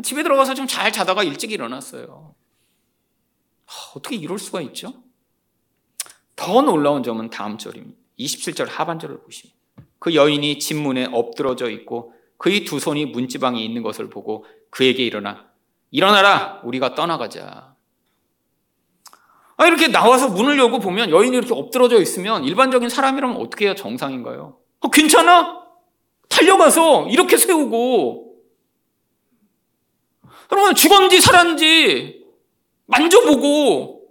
집에 0.03 0.21
들어가서 0.21 0.53
좀 0.53 0.67
잘 0.67 0.91
자다가 0.91 1.23
일찍 1.23 1.51
일어났어요. 1.51 2.35
어떻게 3.95 4.15
이럴 4.15 4.39
수가 4.39 4.61
있죠? 4.61 4.93
더 6.35 6.61
놀라운 6.61 7.03
점은 7.03 7.29
다음 7.29 7.57
절입니다. 7.57 7.97
27절 8.19 8.67
하반절을 8.69 9.21
보시면 9.21 9.53
그 9.99 10.15
여인이 10.15 10.59
집문에 10.59 11.07
엎드러져 11.11 11.69
있고 11.69 12.13
그의 12.37 12.65
두 12.65 12.79
손이 12.79 13.07
문지방에 13.07 13.63
있는 13.63 13.83
것을 13.83 14.09
보고 14.09 14.45
그에게 14.69 15.03
일어나 15.03 15.47
일어나라 15.91 16.59
우리가 16.63 16.95
떠나가자. 16.95 17.75
아, 19.55 19.67
이렇게 19.67 19.87
나와서 19.87 20.29
문을 20.29 20.57
열고 20.57 20.79
보면 20.79 21.11
여인이 21.11 21.37
이렇게 21.37 21.53
엎드러져 21.53 22.01
있으면 22.01 22.43
일반적인 22.43 22.89
사람이라면 22.89 23.37
어떻게 23.37 23.65
해야 23.65 23.75
정상인가요? 23.75 24.57
어, 24.79 24.89
괜찮아? 24.89 25.63
달려가서 26.27 27.09
이렇게 27.09 27.37
세우고 27.37 28.35
여러분 30.51 30.75
죽었는지 30.75 31.21
살았는지 31.21 32.22
만져보고 32.85 34.03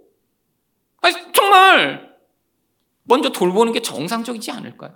아니, 1.01 1.15
정말 1.33 2.17
먼저 3.03 3.29
돌보는 3.29 3.73
게 3.73 3.81
정상적이지 3.81 4.51
않을까요? 4.51 4.95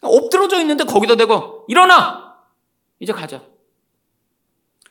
엎드러져 0.00 0.60
있는데 0.60 0.84
거기다 0.84 1.16
대고 1.16 1.64
일어나! 1.68 2.38
이제 3.00 3.12
가자. 3.12 3.42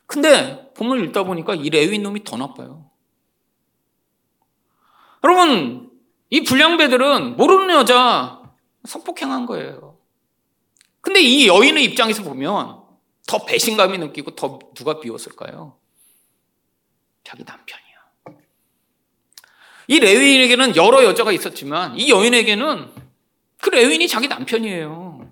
근데 0.06 0.74
본문을 0.74 1.06
읽다 1.06 1.24
보니까 1.24 1.56
이 1.56 1.70
레위인 1.70 2.04
놈이 2.04 2.26
더 2.26 2.36
나빠요. 2.36 2.90
여러분, 5.24 5.90
이 6.30 6.44
불량배들은 6.44 7.38
모르는 7.38 7.74
여자 7.76 8.42
성폭행한 8.86 9.46
거예요. 9.46 9.98
근데 11.00 11.22
이 11.22 11.48
여인의 11.48 11.84
입장에서 11.86 12.24
보면 12.24 12.82
더 13.28 13.46
배신감이 13.46 13.98
느끼고 13.98 14.32
더 14.36 14.60
누가 14.74 15.00
비웠을까요? 15.00 15.78
자기 17.24 17.44
남편이야. 17.44 17.92
이 19.88 20.00
레위인에게는 20.00 20.76
여러 20.76 21.04
여자가 21.04 21.32
있었지만 21.32 21.98
이 21.98 22.10
여인에게는 22.10 22.92
그 23.62 23.70
레위인이 23.70 24.08
자기 24.08 24.28
남편이에요. 24.28 25.32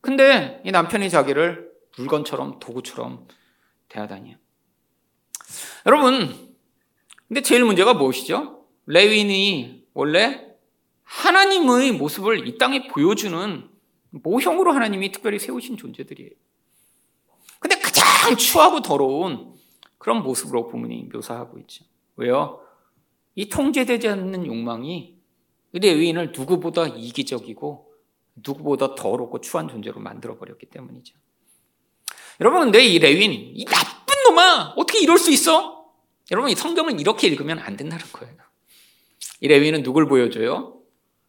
근데 0.00 0.60
이 0.64 0.70
남편이 0.70 1.10
자기를 1.10 1.70
물건처럼 1.98 2.58
도구처럼 2.58 3.28
대하다니요. 3.88 4.36
여러분, 5.86 6.56
근데 7.28 7.42
제일 7.42 7.64
문제가 7.64 7.94
무엇이죠? 7.94 8.66
레위인이 8.86 9.86
원래 9.94 10.46
하나님의 11.04 11.92
모습을 11.92 12.48
이 12.48 12.58
땅에 12.58 12.88
보여주는 12.88 13.68
모형으로 14.10 14.72
하나님이 14.72 15.12
특별히 15.12 15.38
세우신 15.38 15.76
존재들이에요. 15.76 16.30
근데 17.58 17.78
가장 17.78 18.36
추하고 18.36 18.80
더러운 18.82 19.54
그런 20.02 20.24
모습으로 20.24 20.66
부문이 20.66 21.10
묘사하고 21.12 21.60
있죠. 21.60 21.84
왜요? 22.16 22.60
이 23.36 23.48
통제되지 23.48 24.08
않는 24.08 24.46
욕망이 24.46 25.16
레위인을 25.70 26.32
누구보다 26.36 26.88
이기적이고 26.88 27.92
누구보다 28.34 28.96
더럽고 28.96 29.40
추한 29.40 29.68
존재로 29.68 30.00
만들어 30.00 30.36
버렸기 30.38 30.66
때문이죠. 30.66 31.14
여러분, 32.40 32.62
근데 32.62 32.84
이 32.84 32.98
레위인, 32.98 33.30
이 33.54 33.64
나쁜 33.64 34.22
놈아! 34.24 34.74
어떻게 34.76 34.98
이럴 34.98 35.18
수 35.18 35.30
있어? 35.30 35.86
여러분, 36.32 36.50
이 36.50 36.56
성경을 36.56 37.00
이렇게 37.00 37.28
읽으면 37.28 37.60
안 37.60 37.76
된다는 37.76 38.04
거예요. 38.12 38.34
이 39.40 39.46
레위인은 39.46 39.84
누굴 39.84 40.08
보여줘요? 40.08 40.80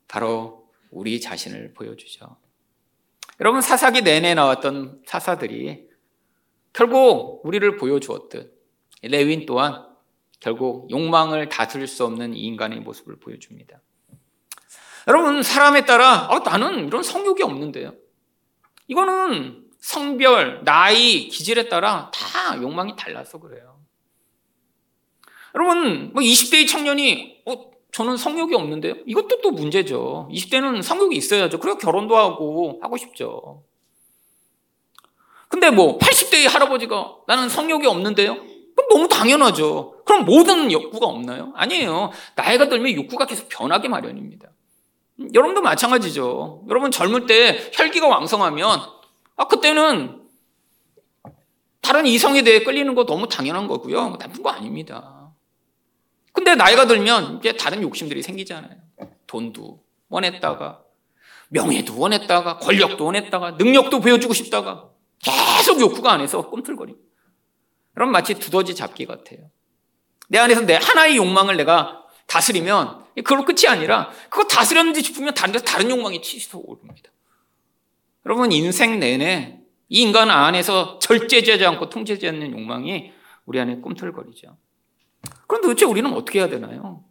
바로 0.08 0.68
우리 0.90 1.22
자신을 1.22 1.76
보여주죠. 1.76 2.38
여러분, 3.40 3.62
사사기 3.62 4.02
내내 4.02 4.34
나왔던 4.34 5.04
사사들이 5.06 5.90
결국 6.74 7.46
우리를 7.46 7.78
보여주었듯 7.78 8.53
레위인 9.04 9.46
또한 9.46 9.86
결국 10.40 10.90
욕망을 10.90 11.50
다스릴 11.50 11.88
수 11.88 12.06
없는 12.06 12.36
이 12.36 12.42
인간의 12.42 12.80
모습을 12.82 13.18
보여줍니다. 13.20 13.82
여러분, 15.08 15.44
사람에 15.44 15.86
따라 15.86 16.28
아, 16.32 16.40
나는 16.40 16.88
이런 16.88 17.04
성욕이 17.04 17.44
없는데요. 17.44 17.94
이거는 18.88 19.66
성별, 19.80 20.64
나이, 20.64 21.28
기질에 21.28 21.68
따라 21.70 22.12
다 22.14 22.58
욕망이 22.62 22.96
달라서 22.96 23.40
그래요. 23.40 23.80
여러분, 25.56 26.12
뭐 26.14 26.22
20대의 26.22 26.68
청년이 26.68 27.44
어, 27.46 27.72
저는 27.92 28.18
성욕이 28.18 28.56
없는데요? 28.56 28.96
이것도 29.06 29.42
또 29.42 29.52
문제죠. 29.52 30.28
20대는 30.32 30.82
성욕이 30.82 31.16
있어야죠. 31.16 31.60
그래야 31.60 31.78
결혼도 31.78 32.18
하고 32.18 32.80
하고 32.82 32.98
싶죠. 32.98 33.64
근데 35.48 35.70
뭐 35.70 36.00
80대의 36.00 36.48
할아버지가 36.50 37.18
나는 37.28 37.50
성욕이 37.50 37.86
없는데요? 37.86 38.53
너무 38.90 39.08
당연하죠. 39.08 40.04
그럼 40.06 40.26
모든 40.26 40.72
욕구가 40.72 41.06
없나요? 41.08 41.54
아니에요. 41.56 42.12
나이가 42.36 42.70
들면 42.70 42.94
욕구가 42.94 43.26
계속 43.26 43.50
변하게 43.50 43.88
마련입니다. 43.88 44.50
여러분도 45.34 45.62
마찬가지죠. 45.62 46.66
여러분 46.70 46.92
젊을 46.92 47.26
때 47.26 47.72
혈기가 47.74 48.08
왕성하면 48.08 48.80
아 49.36 49.48
그때는 49.48 50.22
다른 51.82 52.06
이성에 52.06 52.44
대해 52.44 52.64
끌리는 52.64 52.94
거 52.96 53.06
너무 53.06 53.28
당연한 53.28 53.68
거고요. 53.68 54.18
나쁜 54.18 54.42
거 54.42 54.50
아닙니다. 54.50 55.32
근데 56.32 56.56
나이가 56.56 56.88
들면 56.88 57.40
이제 57.40 57.54
다른 57.54 57.82
욕심들이 57.82 58.22
생기잖아요. 58.24 58.76
돈도 59.28 59.84
원했다가 60.10 60.82
명예도 61.50 62.00
원했다가 62.00 62.58
권력도 62.58 63.06
원했다가 63.06 63.52
능력도 63.52 64.00
보여주고 64.00 64.34
싶다가 64.34 64.90
계속 65.20 65.80
욕구가 65.80 66.12
안에서 66.14 66.50
꿈틀거리고 66.50 67.00
그럼 67.94 68.12
마치 68.12 68.34
두더지 68.36 68.76
잡기 68.76 69.06
같아요. 69.06 69.50
내 70.30 70.40
안에서 70.40 70.62
내 70.62 70.76
하나의 70.76 71.18
욕망을 71.18 71.58
내가 71.58 72.06
다스리면 72.28 73.04
그걸로 73.16 73.46
끝이 73.46 73.68
아니라 73.68 74.10
그거 74.30 74.48
다스렸는지 74.48 75.04
싶으면 75.04 75.34
다른 75.34 75.54
데서 75.54 75.66
다른 75.66 75.90
욕망이 75.90 76.22
치솟아 76.22 76.62
오릅니다. 76.64 77.12
여러분 78.26 78.52
인생 78.52 79.00
내내 79.00 79.60
이 79.90 80.02
인간 80.02 80.32
안에서 80.32 80.98
절제되지 81.00 81.66
않고 81.66 81.90
통제되지 81.90 82.28
않는 82.30 82.52
욕망이 82.54 83.12
우리 83.46 83.60
안에 83.60 83.78
꿈틀거리죠. 83.78 84.58
그럼 85.48 85.62
도대체 85.62 85.86
우리는 85.86 86.12
어떻게 86.14 86.40
해야 86.40 86.50
되나요? 86.50 87.04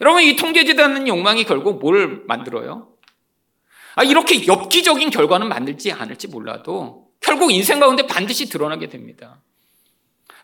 여러분 0.00 0.22
이 0.22 0.34
통제되지 0.34 0.80
않는 0.80 1.06
욕망이 1.06 1.44
결국 1.44 1.78
뭘 1.78 2.24
만들어요? 2.26 2.92
아, 3.94 4.04
이렇게 4.04 4.46
엽기적인 4.46 5.10
결과는 5.10 5.48
만들지 5.48 5.92
않을지 5.92 6.28
몰라도 6.28 7.08
결국 7.20 7.50
인생 7.50 7.80
가운데 7.80 8.06
반드시 8.06 8.48
드러나게 8.48 8.88
됩니다. 8.88 9.42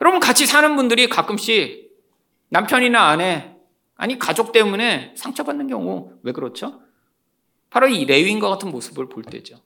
여러분 0.00 0.20
같이 0.20 0.46
사는 0.46 0.76
분들이 0.76 1.08
가끔씩 1.08 1.92
남편이나 2.48 3.08
아내 3.08 3.56
아니 3.96 4.18
가족 4.18 4.52
때문에 4.52 5.14
상처받는 5.16 5.68
경우 5.68 6.12
왜 6.22 6.32
그렇죠? 6.32 6.80
바로 7.70 7.88
이 7.88 8.04
레위인과 8.04 8.48
같은 8.48 8.70
모습을 8.70 9.08
볼 9.08 9.22
때죠. 9.24 9.56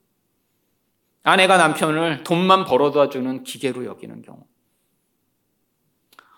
아내가 1.22 1.56
남편을 1.56 2.24
돈만 2.24 2.64
벌어다 2.64 3.08
주는 3.08 3.42
기계로 3.42 3.84
여기는 3.84 4.22
경우. 4.22 4.46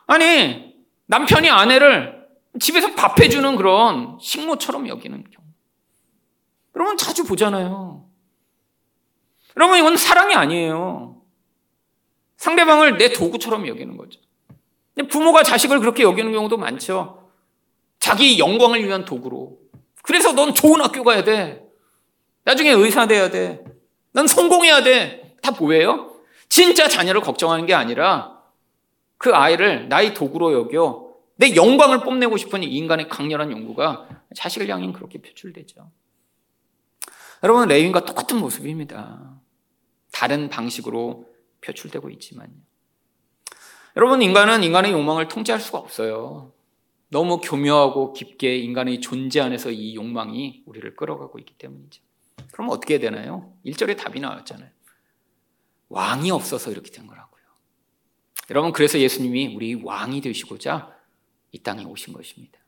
아니 0.07 0.75
남편이 1.07 1.49
아내를 1.49 2.27
집에서 2.59 2.95
밥해 2.95 3.29
주는 3.29 3.55
그런 3.57 4.19
식모처럼 4.21 4.89
여기는 4.89 5.25
경우. 5.31 5.47
여러분 6.75 6.97
자주 6.97 7.25
보잖아요. 7.25 8.09
여러분 9.57 9.79
이건 9.79 9.97
사랑이 9.97 10.35
아니에요. 10.35 11.20
상대방을 12.41 12.97
내 12.97 13.13
도구처럼 13.13 13.69
여기는 13.69 13.99
거죠. 13.99 14.19
부모가 15.11 15.43
자식을 15.43 15.79
그렇게 15.79 16.03
여기는 16.03 16.33
경우도 16.33 16.57
많죠. 16.57 17.31
자기 17.99 18.39
영광을 18.39 18.83
위한 18.85 19.05
도구로. 19.05 19.59
그래서 20.03 20.33
넌 20.33 20.55
좋은 20.55 20.81
학교 20.81 21.05
가야 21.05 21.23
돼. 21.23 21.63
나중에 22.45 22.71
의사 22.71 23.07
돼야 23.07 23.31
돼. 23.31 23.63
넌 24.13 24.27
성공해야 24.27 24.83
돼. 24.83 25.37
다 25.43 25.51
뭐예요? 25.51 26.17
진짜 26.49 26.89
자녀를 26.89 27.21
걱정하는 27.21 27.67
게 27.67 27.75
아니라 27.75 28.41
그 29.19 29.35
아이를 29.35 29.91
나의 29.91 30.15
도구로 30.15 30.55
여겨 30.55 31.11
내 31.37 31.55
영광을 31.55 32.01
뽐내고 32.01 32.39
싶은 32.39 32.63
인간의 32.63 33.09
강렬한 33.09 33.51
연구가 33.53 34.09
자식을 34.35 34.69
향해 34.69 34.91
그렇게 34.93 35.21
표출되죠. 35.21 35.91
여러분, 37.43 37.69
레윈과 37.69 38.07
똑같은 38.07 38.39
모습입니다. 38.39 39.39
다른 40.11 40.49
방식으로 40.49 41.30
표출되고 41.61 42.11
있지만요. 42.11 42.55
여러분, 43.97 44.23
인간은 44.23 44.63
인간의 44.63 44.93
욕망을 44.93 45.29
통제할 45.29 45.61
수가 45.61 45.79
없어요. 45.79 46.53
너무 47.09 47.41
교묘하고 47.41 48.13
깊게 48.13 48.59
인간의 48.59 49.01
존재 49.01 49.41
안에서 49.41 49.71
이 49.71 49.97
욕망이 49.97 50.63
우리를 50.67 50.95
끌어가고 50.95 51.39
있기 51.41 51.55
때문이죠. 51.55 52.03
그럼 52.53 52.71
어떻게 52.71 52.99
되나요? 52.99 53.53
1절에 53.67 53.97
답이 53.97 54.21
나왔잖아요. 54.21 54.71
왕이 55.89 56.31
없어서 56.31 56.71
이렇게 56.71 56.91
된 56.91 57.07
거라고요. 57.09 57.43
여러분, 58.51 58.73
그래서 58.73 58.99
예수님이 58.99 59.55
우리 59.55 59.75
왕이 59.75 60.21
되시고자 60.21 60.97
이 61.53 61.59
땅에 61.59 61.85
오신 61.85 62.13
것입니다. 62.13 62.59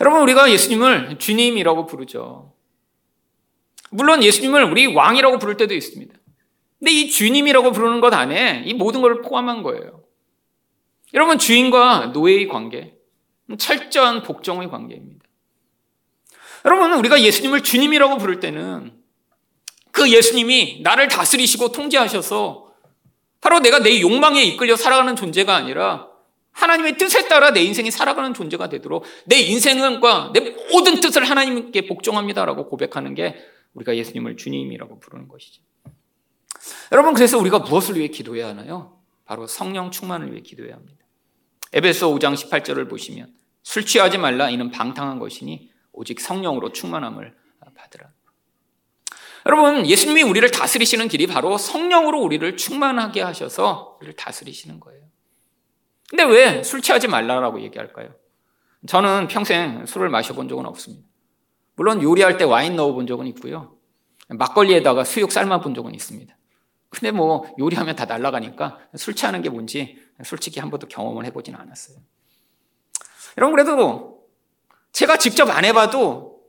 여러분, 0.00 0.20
우리가 0.20 0.50
예수님을 0.52 1.18
주님이라고 1.18 1.86
부르죠. 1.86 2.54
물론 3.90 4.22
예수님을 4.22 4.64
우리 4.64 4.86
왕이라고 4.86 5.38
부를 5.38 5.56
때도 5.56 5.74
있습니다. 5.74 6.14
근데 6.78 6.92
이 6.92 7.08
주님이라고 7.08 7.72
부르는 7.72 8.00
것 8.00 8.12
안에 8.12 8.64
이 8.66 8.74
모든 8.74 9.00
걸 9.00 9.22
포함한 9.22 9.62
거예요. 9.62 10.02
여러분, 11.14 11.38
주인과 11.38 12.06
노예의 12.12 12.48
관계, 12.48 12.94
철저한 13.56 14.22
복종의 14.22 14.68
관계입니다. 14.70 15.24
여러분, 16.64 16.92
우리가 16.94 17.20
예수님을 17.20 17.62
주님이라고 17.62 18.18
부를 18.18 18.40
때는 18.40 18.92
그 19.92 20.10
예수님이 20.10 20.80
나를 20.82 21.08
다스리시고 21.08 21.70
통제하셔서 21.70 22.72
바로 23.40 23.60
내가 23.60 23.78
내 23.78 24.00
욕망에 24.00 24.42
이끌려 24.42 24.74
살아가는 24.74 25.14
존재가 25.14 25.54
아니라 25.54 26.08
하나님의 26.52 26.96
뜻에 26.96 27.28
따라 27.28 27.52
내 27.52 27.62
인생이 27.62 27.90
살아가는 27.90 28.32
존재가 28.32 28.68
되도록 28.68 29.04
내 29.26 29.38
인생과 29.38 30.30
내 30.32 30.54
모든 30.72 31.00
뜻을 31.00 31.24
하나님께 31.24 31.86
복종합니다라고 31.86 32.68
고백하는 32.68 33.14
게 33.14 33.36
우리가 33.74 33.96
예수님을 33.96 34.36
주님이라고 34.36 34.98
부르는 34.98 35.28
것이죠. 35.28 35.62
여러분, 36.92 37.14
그래서 37.14 37.38
우리가 37.38 37.60
무엇을 37.60 37.96
위해 37.96 38.08
기도해야 38.08 38.48
하나요? 38.48 39.00
바로 39.24 39.46
성령 39.46 39.90
충만을 39.90 40.32
위해 40.32 40.42
기도해야 40.42 40.74
합니다. 40.74 41.04
에베소 41.72 42.14
5장 42.14 42.34
18절을 42.34 42.88
보시면 42.88 43.34
술 43.62 43.84
취하지 43.84 44.18
말라 44.18 44.50
이는 44.50 44.70
방탕한 44.70 45.18
것이니 45.18 45.70
오직 45.92 46.20
성령으로 46.20 46.72
충만함을 46.72 47.34
받으라. 47.74 48.10
여러분, 49.46 49.86
예수님이 49.86 50.22
우리를 50.22 50.50
다스리시는 50.50 51.08
길이 51.08 51.26
바로 51.26 51.58
성령으로 51.58 52.20
우리를 52.20 52.56
충만하게 52.56 53.22
하셔서 53.22 53.96
우리를 54.00 54.14
다스리시는 54.16 54.80
거예요. 54.80 55.02
근데 56.08 56.24
왜 56.24 56.62
술 56.62 56.80
취하지 56.80 57.08
말라라고 57.08 57.60
얘기할까요? 57.62 58.14
저는 58.86 59.28
평생 59.28 59.86
술을 59.86 60.08
마셔본 60.10 60.48
적은 60.48 60.66
없습니다. 60.66 61.06
물론 61.76 62.02
요리할 62.02 62.36
때 62.36 62.44
와인 62.44 62.76
넣어본 62.76 63.06
적은 63.06 63.26
있고요. 63.28 63.76
막걸리에다가 64.28 65.04
수육 65.04 65.32
삶아본 65.32 65.74
적은 65.74 65.94
있습니다. 65.94 66.36
근데 66.94 67.10
뭐 67.10 67.52
요리하면 67.58 67.96
다 67.96 68.04
날아가니까 68.04 68.78
술 68.96 69.14
취하는 69.14 69.42
게 69.42 69.50
뭔지 69.50 69.98
솔직히 70.24 70.60
한 70.60 70.70
번도 70.70 70.88
경험을 70.88 71.24
해보지는 71.26 71.58
않았어요. 71.58 71.98
여러분 73.36 73.56
그래도 73.56 74.24
제가 74.92 75.16
직접 75.16 75.50
안 75.50 75.64
해봐도 75.64 76.40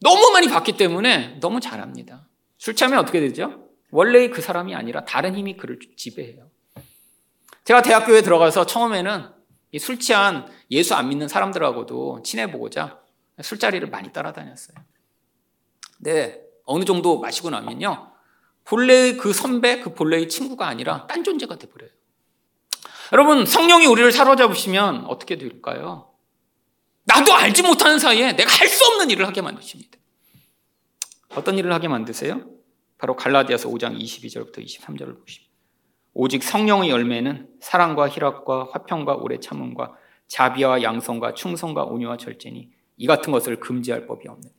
너무 0.00 0.30
많이 0.32 0.48
봤기 0.48 0.76
때문에 0.76 1.38
너무 1.40 1.60
잘합니다. 1.60 2.26
술 2.58 2.74
취하면 2.74 2.98
어떻게 2.98 3.20
되죠? 3.20 3.68
원래 3.90 4.28
그 4.28 4.40
사람이 4.40 4.74
아니라 4.74 5.04
다른 5.04 5.34
힘이 5.34 5.56
그를 5.56 5.78
지배해요. 5.96 6.50
제가 7.64 7.82
대학교에 7.82 8.22
들어가서 8.22 8.66
처음에는 8.66 9.30
술 9.78 9.98
취한 9.98 10.50
예수 10.70 10.94
안 10.94 11.08
믿는 11.08 11.28
사람들하고도 11.28 12.22
친해보고자 12.22 13.00
술자리를 13.42 13.88
많이 13.90 14.12
따라다녔어요. 14.12 14.76
네, 15.98 16.40
어느 16.64 16.84
정도 16.84 17.20
마시고 17.20 17.50
나면요. 17.50 18.15
본래의 18.66 19.16
그 19.16 19.32
선배, 19.32 19.80
그 19.80 19.94
본래의 19.94 20.28
친구가 20.28 20.66
아니라 20.66 21.06
딴 21.06 21.24
존재가 21.24 21.56
돼버려요. 21.56 21.90
여러분, 23.12 23.46
성령이 23.46 23.86
우리를 23.86 24.10
사로잡으시면 24.10 25.06
어떻게 25.06 25.38
될까요? 25.38 26.10
나도 27.04 27.32
알지 27.32 27.62
못하는 27.62 27.98
사이에 27.98 28.32
내가 28.32 28.50
할 28.50 28.68
수 28.68 28.84
없는 28.84 29.10
일을 29.10 29.26
하게 29.26 29.40
만드십니다. 29.40 29.96
어떤 31.36 31.56
일을 31.58 31.72
하게 31.72 31.86
만드세요? 31.86 32.44
바로 32.98 33.14
갈라디아서 33.14 33.68
5장 33.68 33.96
22절부터 34.00 34.64
23절을 34.64 35.20
보십니다. 35.20 35.52
오직 36.14 36.42
성령의 36.42 36.90
열매는 36.90 37.48
사랑과 37.60 38.08
희락과 38.08 38.70
화평과 38.72 39.16
오래 39.16 39.38
참음과 39.38 39.92
자비와 40.26 40.82
양성과 40.82 41.34
충성과 41.34 41.84
온유와 41.84 42.16
절제니 42.16 42.70
이 42.96 43.06
같은 43.06 43.32
것을 43.32 43.60
금지할 43.60 44.06
법이 44.06 44.26
없는. 44.26 44.50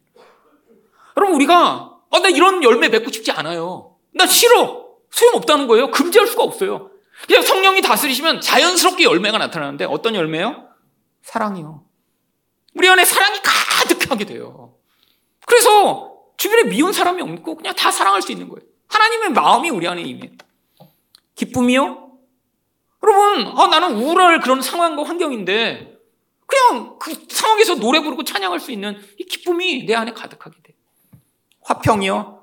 여러분 1.17 1.35
우리가 1.35 1.97
아, 2.09 2.19
나 2.19 2.29
이런 2.29 2.63
열매 2.63 2.87
맺고 2.89 3.11
싶지 3.11 3.31
않아요. 3.31 3.96
나 4.17 4.25
싫어. 4.25 4.87
소용없다는 5.09 5.67
거예요. 5.67 5.91
금지할 5.91 6.27
수가 6.27 6.43
없어요. 6.43 6.91
그냥 7.25 7.41
성령이 7.41 7.81
다스리시면 7.81 8.41
자연스럽게 8.41 9.03
열매가 9.03 9.37
나타나는데 9.37 9.85
어떤 9.85 10.15
열매요? 10.15 10.67
사랑이요. 11.23 11.83
우리 12.75 12.87
안에 12.87 13.05
사랑이 13.05 13.39
가득하게 13.41 14.25
돼요. 14.25 14.75
그래서 15.45 16.15
주변에 16.37 16.63
미운 16.63 16.93
사람이 16.93 17.21
없고 17.21 17.55
그냥 17.55 17.73
다 17.73 17.89
사랑할 17.89 18.21
수 18.21 18.31
있는 18.31 18.49
거예요. 18.49 18.61
하나님의 18.87 19.29
마음이 19.31 19.69
우리 19.69 19.87
안에 19.87 20.01
임해요. 20.01 20.31
기쁨이요? 21.35 22.11
여러분, 23.03 23.47
아, 23.47 23.67
나는 23.67 23.95
우울할 23.95 24.39
그런 24.41 24.61
상황과 24.61 25.03
환경인데 25.03 25.97
그냥 26.45 26.97
그 26.99 27.13
상황에서 27.29 27.75
노래 27.75 27.99
부르고 28.01 28.23
찬양할 28.23 28.59
수 28.59 28.71
있는 28.71 28.99
이 29.19 29.25
기쁨이 29.25 29.85
내 29.85 29.95
안에 29.95 30.13
가득하게 30.13 30.55
돼. 30.63 30.73
화평이요? 31.61 32.36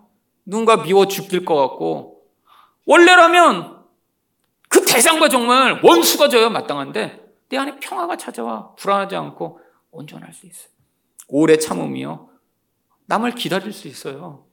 누군가 0.44 0.82
미워 0.82 1.06
죽일 1.06 1.44
것 1.44 1.54
같고 1.54 2.22
원래라면 2.86 3.84
그 4.68 4.84
대상과 4.84 5.28
정말 5.28 5.80
원수가 5.82 6.28
져야 6.28 6.48
마땅한데 6.50 7.24
내 7.48 7.56
안에 7.56 7.78
평화가 7.80 8.16
찾아와 8.16 8.74
불안하지 8.74 9.16
않고 9.16 9.60
온전할 9.90 10.32
수 10.32 10.46
있어요. 10.46 10.68
오래 11.28 11.56
참음이요. 11.56 12.28
남을 13.06 13.34
기다릴 13.34 13.72
수 13.72 13.88
있어요. 13.88 14.46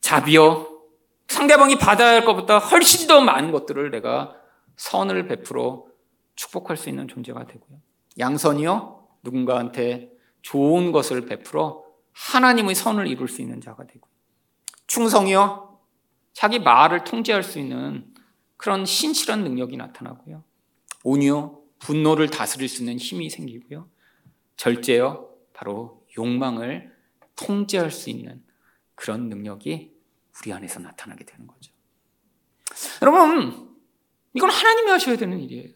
자비요. 0.00 0.82
상대방이 1.28 1.76
받아야 1.78 2.10
할 2.10 2.24
것보다 2.24 2.58
훨씬 2.58 3.06
더 3.08 3.20
많은 3.20 3.52
것들을 3.52 3.90
내가 3.90 4.36
선을 4.76 5.28
베풀어 5.28 5.86
축복할 6.34 6.76
수 6.76 6.88
있는 6.88 7.08
존재가 7.08 7.46
되고요. 7.46 7.78
양선이요. 8.18 9.08
누군가한테 9.22 10.10
좋은 10.42 10.92
것을 10.92 11.26
베풀어 11.26 11.83
하나님의 12.14 12.74
선을 12.74 13.06
이룰 13.06 13.28
수 13.28 13.42
있는 13.42 13.60
자가 13.60 13.86
되고 13.86 14.08
충성이요. 14.86 15.78
자기 16.32 16.58
말을 16.58 17.04
통제할 17.04 17.42
수 17.42 17.58
있는 17.58 18.12
그런 18.56 18.84
신실한 18.84 19.44
능력이 19.44 19.76
나타나고요. 19.76 20.42
온유요. 21.04 21.60
분노를 21.78 22.30
다스릴 22.30 22.68
수 22.68 22.82
있는 22.82 22.98
힘이 22.98 23.28
생기고요. 23.30 23.88
절제요. 24.56 25.30
바로 25.52 26.04
욕망을 26.16 26.92
통제할 27.36 27.90
수 27.90 28.10
있는 28.10 28.42
그런 28.94 29.28
능력이 29.28 29.92
우리 30.40 30.52
안에서 30.52 30.80
나타나게 30.80 31.24
되는 31.24 31.46
거죠. 31.46 31.72
여러분, 33.02 33.76
이건 34.32 34.50
하나님이 34.50 34.90
하셔야 34.90 35.16
되는 35.16 35.38
일이에요. 35.40 35.68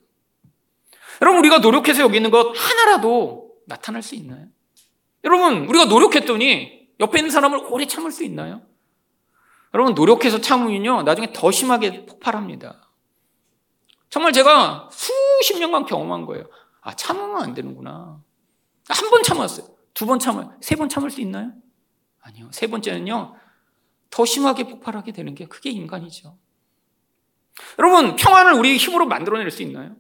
여러분, 1.21 1.41
우리가 1.41 1.59
노력해서 1.59 2.03
여기 2.03 2.17
있는 2.17 2.31
것 2.31 2.53
하나라도 2.57 3.57
나타날 3.67 4.03
수 4.03 4.15
있나요? 4.15 4.47
여러분, 5.29 5.67
우리가 5.69 5.85
노력했더니 5.85 6.89
옆에 7.01 7.19
있는 7.19 7.31
사람을 7.31 7.67
오래 7.71 7.87
참을 7.87 8.11
수 8.11 8.25
있나요? 8.25 8.63
여러분, 9.75 9.95
노력해서 9.95 10.41
참으면요, 10.41 11.03
나중에 11.03 11.33
더 11.35 11.51
심하게 11.51 12.07
폭발합니다. 12.07 12.89
정말 14.09 14.33
제가 14.33 14.89
수십 14.91 15.59
년간 15.59 15.85
경험한 15.85 16.25
거예요. 16.25 16.45
아, 16.81 16.95
참으면 16.97 17.43
안 17.43 17.53
되는구나. 17.55 18.23
한 18.89 19.11
번 19.11 19.23
참았어요. 19.23 19.67
두 19.93 20.07
번 20.07 20.19
참아요. 20.19 20.55
세 20.63 20.77
번 20.77 20.89
참을 20.89 21.11
수 21.11 21.21
있나요? 21.21 21.53
아니요. 22.23 22.49
세 22.51 22.67
번째는요, 22.69 23.35
더 24.09 24.25
심하게 24.25 24.65
폭발하게 24.65 25.13
되는 25.13 25.35
게 25.35 25.45
그게 25.45 25.69
인간이죠. 25.71 26.39
여러분, 27.79 28.17
평안을 28.17 28.55
우리 28.55 28.79
힘으로 28.79 29.05
만들어낼 29.07 29.51
수 29.51 29.63
있나요? 29.63 29.95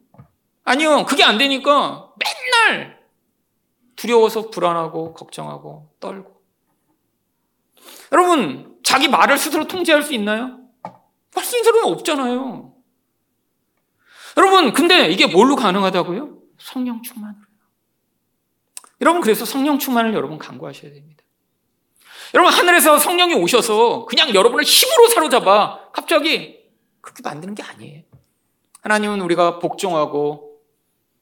아니요. 0.64 1.04
그게 1.04 1.22
안 1.22 1.36
되니까 1.36 2.12
맨날 2.18 2.97
두려워서 3.99 4.51
불안하고 4.51 5.12
걱정하고 5.12 5.90
떨고. 5.99 6.40
여러분, 8.12 8.78
자기 8.84 9.09
말을 9.09 9.36
스스로 9.36 9.66
통제할 9.66 10.03
수 10.03 10.14
있나요? 10.14 10.61
할 11.34 11.44
수 11.44 11.57
있는 11.57 11.64
사람은 11.64 11.92
없잖아요. 11.94 12.74
여러분, 14.36 14.72
근데 14.72 15.09
이게 15.09 15.26
뭘로 15.26 15.57
가능하다고요? 15.57 16.38
성령 16.59 17.03
충만으로요. 17.03 17.44
여러분, 19.01 19.20
그래서 19.20 19.44
성령 19.44 19.78
충만을 19.78 20.14
여러분 20.14 20.38
강구하셔야 20.38 20.92
됩니다. 20.92 21.24
여러분, 22.34 22.53
하늘에서 22.53 22.99
성령이 22.99 23.34
오셔서 23.34 24.07
그냥 24.07 24.32
여러분을 24.32 24.64
힘으로 24.64 25.09
사로잡아 25.09 25.90
갑자기 25.92 26.59
그렇게 27.01 27.22
만드는 27.24 27.55
게 27.55 27.62
아니에요. 27.64 28.03
하나님은 28.82 29.20
우리가 29.22 29.59
복종하고 29.59 30.47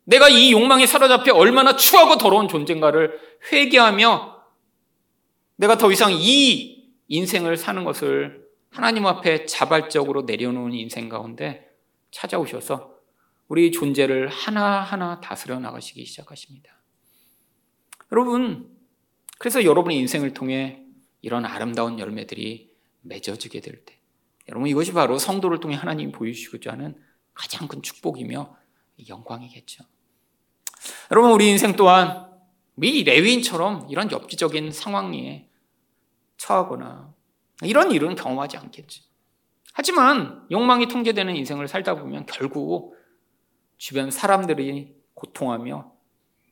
내가 0.06 0.28
이 0.28 0.52
욕망에 0.52 0.86
사로잡혀 0.86 1.34
얼마나 1.34 1.74
추하고 1.76 2.16
더러운 2.16 2.46
존재인가를 2.48 3.18
회개하며 3.50 4.36
내가 5.56 5.78
더 5.78 5.90
이상 5.90 6.12
이 6.12 6.94
인생을 7.08 7.56
사는 7.56 7.82
것을 7.84 8.46
하나님 8.70 9.06
앞에 9.06 9.46
자발적으로 9.46 10.22
내려놓은 10.22 10.74
인생 10.74 11.08
가운데 11.08 11.68
찾아오셔서 12.12 12.94
우리 13.48 13.72
존재를 13.72 14.28
하나하나 14.28 15.20
다스려 15.20 15.58
나가시기 15.58 16.04
시작하십니다. 16.04 16.82
여러분, 18.12 18.70
그래서 19.38 19.64
여러분의 19.64 19.98
인생을 19.98 20.34
통해 20.34 20.82
이런 21.20 21.44
아름다운 21.44 21.98
열매들이 21.98 22.72
맺어지게 23.02 23.60
될 23.60 23.84
때, 23.84 23.98
여러분 24.48 24.68
이것이 24.68 24.92
바로 24.92 25.18
성도를 25.18 25.58
통해 25.58 25.74
하나님이 25.74 26.12
보여주시고자 26.12 26.72
하는 26.72 26.96
가장 27.34 27.66
큰 27.66 27.82
축복이며 27.82 28.56
영광이겠죠. 29.08 29.84
여러분 31.10 31.32
우리 31.32 31.48
인생 31.48 31.76
또한 31.76 32.26
미 32.74 33.04
레위인처럼 33.04 33.88
이런 33.90 34.10
엽기적인 34.10 34.72
상황에 34.72 35.48
처하거나 36.36 37.14
이런 37.62 37.90
일은 37.90 38.14
경험하지 38.14 38.58
않겠지. 38.58 39.02
하지만 39.72 40.46
욕망이 40.50 40.88
통제되는 40.88 41.36
인생을 41.36 41.68
살다 41.68 41.96
보면 41.96 42.26
결국 42.26 42.96
주변 43.78 44.10
사람들이 44.10 44.94
고통하며 45.14 45.92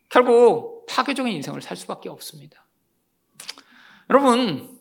결국 0.08 0.86
파괴적인 0.86 1.32
인생을 1.32 1.62
살 1.62 1.76
수밖에 1.76 2.08
없습니다. 2.08 2.66
여러분, 4.10 4.78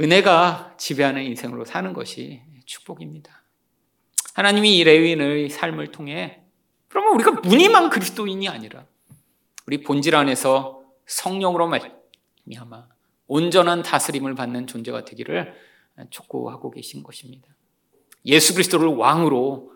은혜가 0.00 0.74
지배하는 0.78 1.22
인생으로 1.24 1.64
사는 1.64 1.92
것이 1.92 2.42
축복입니다. 2.64 3.42
하나님이 4.34 4.78
이 4.78 4.84
레위인의 4.84 5.50
삶을 5.50 5.92
통해 5.92 6.42
그러면 6.88 7.14
우리가 7.14 7.32
무늬만 7.42 7.90
그리스도인이 7.90 8.48
아니라 8.48 8.86
우리 9.66 9.82
본질 9.82 10.16
안에서 10.16 10.82
성령으로 11.06 11.68
말미암아 11.68 12.88
온전한 13.26 13.82
다스림을 13.82 14.34
받는 14.34 14.66
존재가 14.66 15.04
되기를 15.04 15.54
촉구하고 16.10 16.70
계신 16.70 17.02
것입니다. 17.02 17.48
예수 18.24 18.54
그리스도를 18.54 18.88
왕으로 18.88 19.72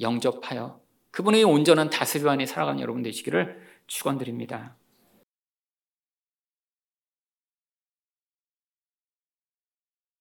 영접하여 0.00 0.80
그분의 1.10 1.44
온전한 1.44 1.90
다스림 1.90 2.28
안에 2.28 2.46
살아가는 2.46 2.80
여러분 2.80 3.02
되시기를 3.02 3.60
축원드립니다. 3.86 4.76